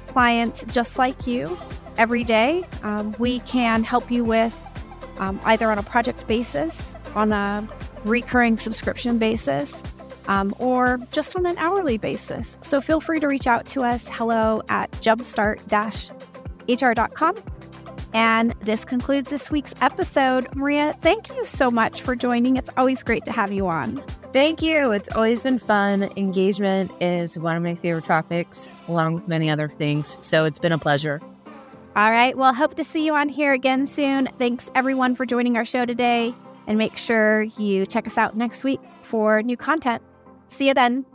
clients 0.08 0.66
just 0.66 0.98
like 0.98 1.28
you 1.28 1.58
every 1.98 2.24
day. 2.24 2.64
Um, 2.84 3.16
we 3.20 3.40
can 3.42 3.84
help 3.84 4.12
you 4.12 4.24
with 4.24 4.68
um, 5.18 5.40
either 5.46 5.72
on 5.72 5.78
a 5.78 5.84
project 5.84 6.28
basis, 6.28 6.98
on 7.16 7.32
a 7.32 7.68
recurring 8.06 8.58
subscription 8.58 9.18
basis, 9.18 9.82
um, 10.28 10.56
or 10.60 11.00
just 11.12 11.36
on 11.36 11.46
an 11.46 11.58
hourly 11.58 11.98
basis. 11.98 12.58
So 12.62 12.82
feel 12.82 13.00
free 13.00 13.20
to 13.20 13.28
reach 13.28 13.48
out 13.48 13.68
to 13.70 13.84
us 13.84 14.10
hello 14.10 14.62
at 14.70 14.92
jumpstart 14.94 15.60
hr.com. 16.68 17.36
And 18.14 18.54
this 18.62 18.84
concludes 18.84 19.30
this 19.30 19.50
week's 19.50 19.74
episode. 19.82 20.48
Maria, 20.56 20.94
thank 21.02 21.30
you 21.30 21.46
so 21.46 21.72
much 21.72 22.02
for 22.02 22.16
joining. 22.16 22.58
It's 22.58 22.70
always 22.78 23.04
great 23.04 23.26
to 23.26 23.32
have 23.32 23.52
you 23.52 23.68
on. 23.68 24.04
Thank 24.34 24.62
you. 24.62 24.92
It's 24.92 25.10
always 25.10 25.44
been 25.44 25.60
fun. 25.60 26.04
Engagement 26.16 26.92
is 27.02 27.40
one 27.40 27.56
of 27.56 27.64
my 27.64 27.76
favorite 27.76 28.06
topics, 28.06 28.74
along 28.88 29.16
with 29.16 29.28
many 29.28 29.50
other 29.50 29.68
things. 29.68 30.18
So 30.22 30.46
it's 30.46 30.60
been 30.60 30.72
a 30.72 30.78
pleasure. 30.78 31.22
All 31.96 32.12
right. 32.12 32.38
Well, 32.38 32.54
hope 32.54 32.76
to 32.76 32.84
see 32.84 33.06
you 33.06 33.14
on 33.14 33.28
here 33.28 33.52
again 33.52 33.88
soon. 33.88 34.30
Thanks, 34.40 34.72
everyone, 34.76 35.16
for 35.16 35.26
joining 35.26 35.58
our 35.58 35.66
show 35.66 35.86
today. 35.86 36.34
And 36.68 36.78
make 36.78 36.98
sure 36.98 37.44
you 37.44 37.86
check 37.86 38.08
us 38.08 38.18
out 38.18 38.38
next 38.38 38.64
week 38.64 38.80
for 39.02 39.42
new 39.42 39.58
content. 39.58 40.02
See 40.48 40.68
you 40.68 40.74
then. 40.74 41.06